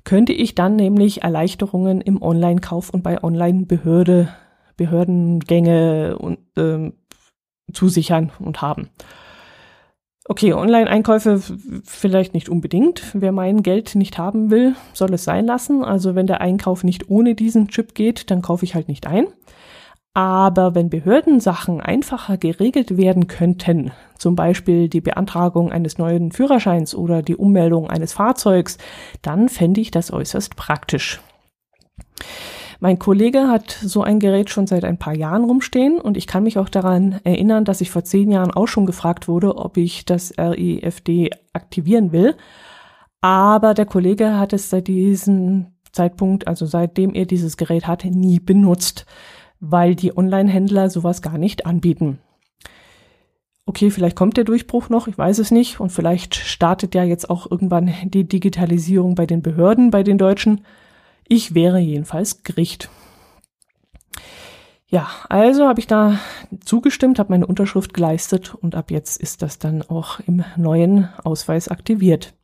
könnte 0.04 0.32
ich 0.32 0.54
dann 0.54 0.76
nämlich 0.76 1.22
Erleichterungen 1.22 2.00
im 2.00 2.20
Online-Kauf 2.22 2.90
und 2.90 3.02
bei 3.02 3.22
Online-Behörde, 3.22 4.28
Behördengänge 4.76 6.18
und, 6.18 6.38
ähm, 6.56 6.94
zusichern 7.72 8.30
und 8.38 8.60
haben. 8.60 8.90
Okay, 10.26 10.54
Online-Einkäufe 10.54 11.38
vielleicht 11.84 12.32
nicht 12.32 12.48
unbedingt. 12.48 13.02
Wer 13.12 13.30
mein 13.30 13.62
Geld 13.62 13.94
nicht 13.94 14.16
haben 14.16 14.50
will, 14.50 14.74
soll 14.94 15.12
es 15.12 15.24
sein 15.24 15.44
lassen. 15.44 15.84
Also 15.84 16.14
wenn 16.14 16.26
der 16.26 16.40
Einkauf 16.40 16.82
nicht 16.82 17.10
ohne 17.10 17.34
diesen 17.34 17.68
Chip 17.68 17.94
geht, 17.94 18.30
dann 18.30 18.40
kaufe 18.40 18.64
ich 18.64 18.74
halt 18.74 18.88
nicht 18.88 19.06
ein. 19.06 19.26
Aber 20.14 20.74
wenn 20.74 20.88
Behördensachen 20.88 21.80
einfacher 21.80 22.38
geregelt 22.38 22.96
werden 22.96 23.26
könnten, 23.26 23.90
zum 24.16 24.34
Beispiel 24.34 24.88
die 24.88 25.00
Beantragung 25.02 25.72
eines 25.72 25.98
neuen 25.98 26.32
Führerscheins 26.32 26.94
oder 26.94 27.20
die 27.20 27.36
Ummeldung 27.36 27.90
eines 27.90 28.14
Fahrzeugs, 28.14 28.78
dann 29.20 29.50
fände 29.50 29.80
ich 29.80 29.90
das 29.90 30.10
äußerst 30.10 30.56
praktisch. 30.56 31.20
Mein 32.80 32.98
Kollege 32.98 33.48
hat 33.48 33.70
so 33.70 34.02
ein 34.02 34.20
Gerät 34.20 34.50
schon 34.50 34.66
seit 34.66 34.84
ein 34.84 34.98
paar 34.98 35.14
Jahren 35.14 35.44
rumstehen 35.44 36.00
und 36.00 36.16
ich 36.16 36.26
kann 36.26 36.42
mich 36.42 36.58
auch 36.58 36.68
daran 36.68 37.20
erinnern, 37.24 37.64
dass 37.64 37.80
ich 37.80 37.90
vor 37.90 38.04
zehn 38.04 38.30
Jahren 38.30 38.50
auch 38.50 38.66
schon 38.66 38.86
gefragt 38.86 39.28
wurde, 39.28 39.56
ob 39.56 39.76
ich 39.76 40.04
das 40.04 40.34
RIFD 40.38 41.30
aktivieren 41.52 42.12
will. 42.12 42.34
Aber 43.20 43.74
der 43.74 43.86
Kollege 43.86 44.38
hat 44.38 44.52
es 44.52 44.70
seit 44.70 44.88
diesem 44.88 45.68
Zeitpunkt, 45.92 46.46
also 46.48 46.66
seitdem 46.66 47.14
er 47.14 47.24
dieses 47.24 47.56
Gerät 47.56 47.86
hatte, 47.86 48.08
nie 48.08 48.40
benutzt, 48.40 49.06
weil 49.60 49.94
die 49.94 50.16
Online-Händler 50.16 50.90
sowas 50.90 51.22
gar 51.22 51.38
nicht 51.38 51.64
anbieten. 51.66 52.18
Okay, 53.66 53.90
vielleicht 53.90 54.16
kommt 54.16 54.36
der 54.36 54.44
Durchbruch 54.44 54.90
noch, 54.90 55.08
ich 55.08 55.16
weiß 55.16 55.38
es 55.38 55.50
nicht. 55.50 55.80
Und 55.80 55.90
vielleicht 55.90 56.34
startet 56.34 56.94
ja 56.94 57.02
jetzt 57.02 57.30
auch 57.30 57.50
irgendwann 57.50 57.90
die 58.04 58.28
Digitalisierung 58.28 59.14
bei 59.14 59.24
den 59.24 59.40
Behörden, 59.40 59.90
bei 59.90 60.02
den 60.02 60.18
Deutschen. 60.18 60.60
Ich 61.28 61.54
wäre 61.54 61.78
jedenfalls 61.78 62.42
Gericht. 62.42 62.88
Ja, 64.86 65.08
also 65.28 65.66
habe 65.66 65.80
ich 65.80 65.86
da 65.86 66.18
zugestimmt, 66.64 67.18
habe 67.18 67.32
meine 67.32 67.46
Unterschrift 67.46 67.94
geleistet 67.94 68.54
und 68.54 68.74
ab 68.74 68.90
jetzt 68.90 69.20
ist 69.20 69.42
das 69.42 69.58
dann 69.58 69.82
auch 69.82 70.20
im 70.20 70.44
neuen 70.56 71.08
Ausweis 71.24 71.68
aktiviert. 71.68 72.34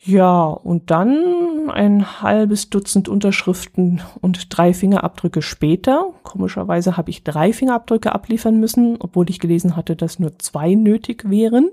Ja, 0.00 0.44
und 0.44 0.90
dann 0.90 1.70
ein 1.70 2.22
halbes 2.22 2.70
Dutzend 2.70 3.08
Unterschriften 3.08 4.00
und 4.20 4.56
drei 4.56 4.72
Fingerabdrücke 4.72 5.42
später. 5.42 6.12
Komischerweise 6.22 6.96
habe 6.96 7.10
ich 7.10 7.24
drei 7.24 7.52
Fingerabdrücke 7.52 8.14
abliefern 8.14 8.60
müssen, 8.60 8.96
obwohl 9.00 9.28
ich 9.28 9.40
gelesen 9.40 9.76
hatte, 9.76 9.96
dass 9.96 10.18
nur 10.18 10.38
zwei 10.38 10.74
nötig 10.74 11.28
wären 11.28 11.70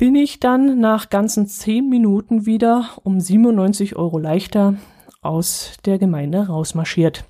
bin 0.00 0.14
ich 0.14 0.40
dann 0.40 0.80
nach 0.80 1.10
ganzen 1.10 1.46
zehn 1.46 1.90
Minuten 1.90 2.46
wieder 2.46 2.88
um 3.04 3.20
97 3.20 3.96
Euro 3.96 4.18
leichter 4.18 4.76
aus 5.20 5.74
der 5.84 5.98
Gemeinde 5.98 6.46
rausmarschiert. 6.46 7.26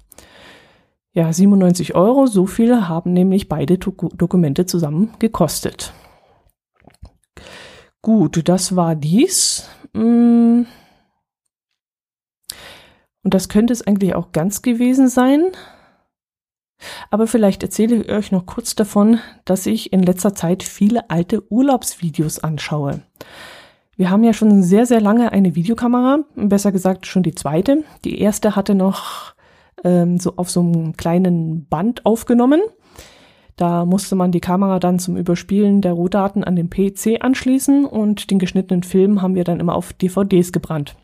Ja, 1.13 1.33
97 1.33 1.97
Euro, 1.97 2.27
so 2.27 2.47
viel 2.47 2.87
haben 2.87 3.13
nämlich 3.13 3.49
beide 3.49 3.77
Dokumente 3.77 4.67
zusammen 4.67 5.11
gekostet. 5.19 5.93
Gut, 8.03 8.49
das 8.49 8.77
war 8.77 8.95
dies. 8.95 9.69
Mm. 9.93 10.63
Und 13.25 13.35
das 13.35 13.49
könnte 13.49 13.73
es 13.73 13.85
eigentlich 13.85 14.15
auch 14.15 14.31
ganz 14.31 14.63
gewesen 14.63 15.09
sein. 15.09 15.43
Aber 17.11 17.27
vielleicht 17.27 17.63
erzähle 17.63 17.97
ich 17.97 18.11
euch 18.11 18.33
noch 18.33 18.47
kurz 18.47 18.75
davon, 18.75 19.21
dass 19.45 19.67
ich 19.67 19.93
in 19.93 20.03
letzter 20.03 20.35
Zeit 20.35 20.63
viele 20.63 21.11
alte 21.11 21.51
Urlaubsvideos 21.51 22.39
anschaue. 22.39 23.03
Wir 23.97 24.11
haben 24.11 24.25
ja 24.25 24.33
schon 24.33 24.63
sehr, 24.63 24.87
sehr 24.87 25.01
lange 25.01 25.33
eine 25.33 25.55
Videokamera, 25.55 26.21
besser 26.35 26.73
gesagt 26.73 27.07
schon 27.07 27.23
die 27.23 27.35
zweite. 27.35 27.85
Die 28.05 28.19
erste 28.19 28.57
hatte 28.57 28.75
noch 28.75 29.35
ähm, 29.85 30.19
so 30.19 30.35
auf 30.37 30.51
so 30.51 30.61
einem 30.61 30.97
kleinen 30.97 31.67
Band 31.67 32.07
aufgenommen. 32.07 32.61
Da 33.57 33.85
musste 33.85 34.17
man 34.17 34.33
die 34.33 34.41
Kamera 34.41 34.79
dann 34.79 34.99
zum 34.99 35.19
Überspielen 35.19 35.83
der 35.83 35.93
Rohdaten 35.93 36.45
an 36.45 36.57
den 36.57 36.71
PC 36.71 37.23
anschließen 37.23 37.85
und 37.85 38.31
den 38.31 38.39
geschnittenen 38.39 38.83
Film 38.83 39.21
haben 39.21 39.35
wir 39.35 39.45
dann 39.45 39.61
immer 39.61 39.75
auf 39.75 39.93
DVDs 39.93 40.51
gebrannt. 40.51 40.97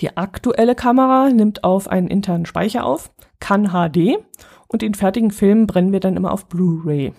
Die 0.00 0.16
aktuelle 0.16 0.74
Kamera 0.74 1.28
nimmt 1.28 1.62
auf 1.62 1.86
einen 1.86 2.08
internen 2.08 2.46
Speicher 2.46 2.84
auf, 2.84 3.12
kann 3.40 3.68
HD 3.68 4.16
und 4.70 4.82
den 4.82 4.94
fertigen 4.94 5.32
Film 5.32 5.66
brennen 5.66 5.92
wir 5.92 6.00
dann 6.00 6.16
immer 6.16 6.32
auf 6.32 6.46
Blu-ray. 6.46 7.12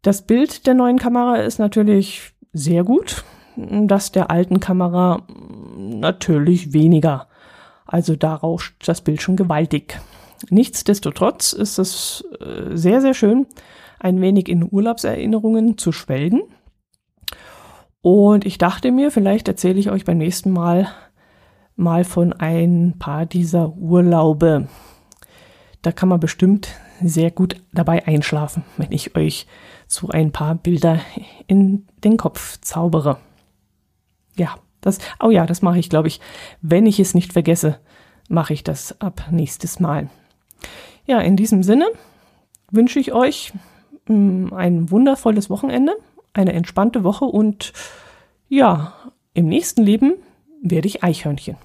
Das 0.00 0.22
Bild 0.22 0.66
der 0.66 0.74
neuen 0.74 0.98
Kamera 0.98 1.36
ist 1.36 1.58
natürlich 1.58 2.32
sehr 2.52 2.82
gut, 2.82 3.24
das 3.56 4.10
der 4.10 4.30
alten 4.30 4.58
Kamera 4.58 5.22
natürlich 5.76 6.72
weniger. 6.72 7.28
Also 7.86 8.16
da 8.16 8.34
rauscht 8.34 8.88
das 8.88 9.02
Bild 9.02 9.20
schon 9.20 9.36
gewaltig. 9.36 10.00
Nichtsdestotrotz 10.48 11.52
ist 11.52 11.78
es 11.78 12.24
äh, 12.40 12.74
sehr, 12.74 13.02
sehr 13.02 13.14
schön, 13.14 13.46
ein 14.00 14.20
wenig 14.20 14.48
in 14.48 14.66
Urlaubserinnerungen 14.68 15.76
zu 15.76 15.92
schwelgen. 15.92 16.42
Und 18.00 18.46
ich 18.46 18.58
dachte 18.58 18.92
mir, 18.92 19.10
vielleicht 19.10 19.48
erzähle 19.48 19.78
ich 19.78 19.90
euch 19.90 20.04
beim 20.04 20.18
nächsten 20.18 20.50
Mal 20.50 20.88
mal 21.76 22.04
von 22.04 22.32
ein 22.32 22.94
paar 22.98 23.26
dieser 23.26 23.74
Urlaube. 23.76 24.68
Da 25.84 25.92
kann 25.92 26.08
man 26.08 26.18
bestimmt 26.18 26.70
sehr 27.02 27.30
gut 27.30 27.56
dabei 27.74 28.06
einschlafen, 28.06 28.64
wenn 28.78 28.90
ich 28.90 29.14
euch 29.16 29.46
so 29.86 30.08
ein 30.08 30.32
paar 30.32 30.54
Bilder 30.54 30.98
in 31.46 31.86
den 32.02 32.16
Kopf 32.16 32.58
zaubere. 32.62 33.18
Ja, 34.34 34.54
das, 34.80 34.98
oh 35.22 35.28
ja, 35.28 35.44
das 35.44 35.60
mache 35.60 35.78
ich, 35.78 35.90
glaube 35.90 36.08
ich. 36.08 36.20
Wenn 36.62 36.86
ich 36.86 37.00
es 37.00 37.12
nicht 37.12 37.34
vergesse, 37.34 37.80
mache 38.30 38.54
ich 38.54 38.64
das 38.64 38.98
ab 39.02 39.28
nächstes 39.30 39.78
Mal. 39.78 40.08
Ja, 41.04 41.20
in 41.20 41.36
diesem 41.36 41.62
Sinne 41.62 41.88
wünsche 42.70 42.98
ich 42.98 43.12
euch 43.12 43.52
mm, 44.08 44.54
ein 44.54 44.90
wundervolles 44.90 45.50
Wochenende, 45.50 45.92
eine 46.32 46.54
entspannte 46.54 47.04
Woche 47.04 47.26
und 47.26 47.74
ja, 48.48 48.94
im 49.34 49.48
nächsten 49.48 49.82
Leben 49.82 50.14
werde 50.62 50.88
ich 50.88 51.04
Eichhörnchen. 51.04 51.58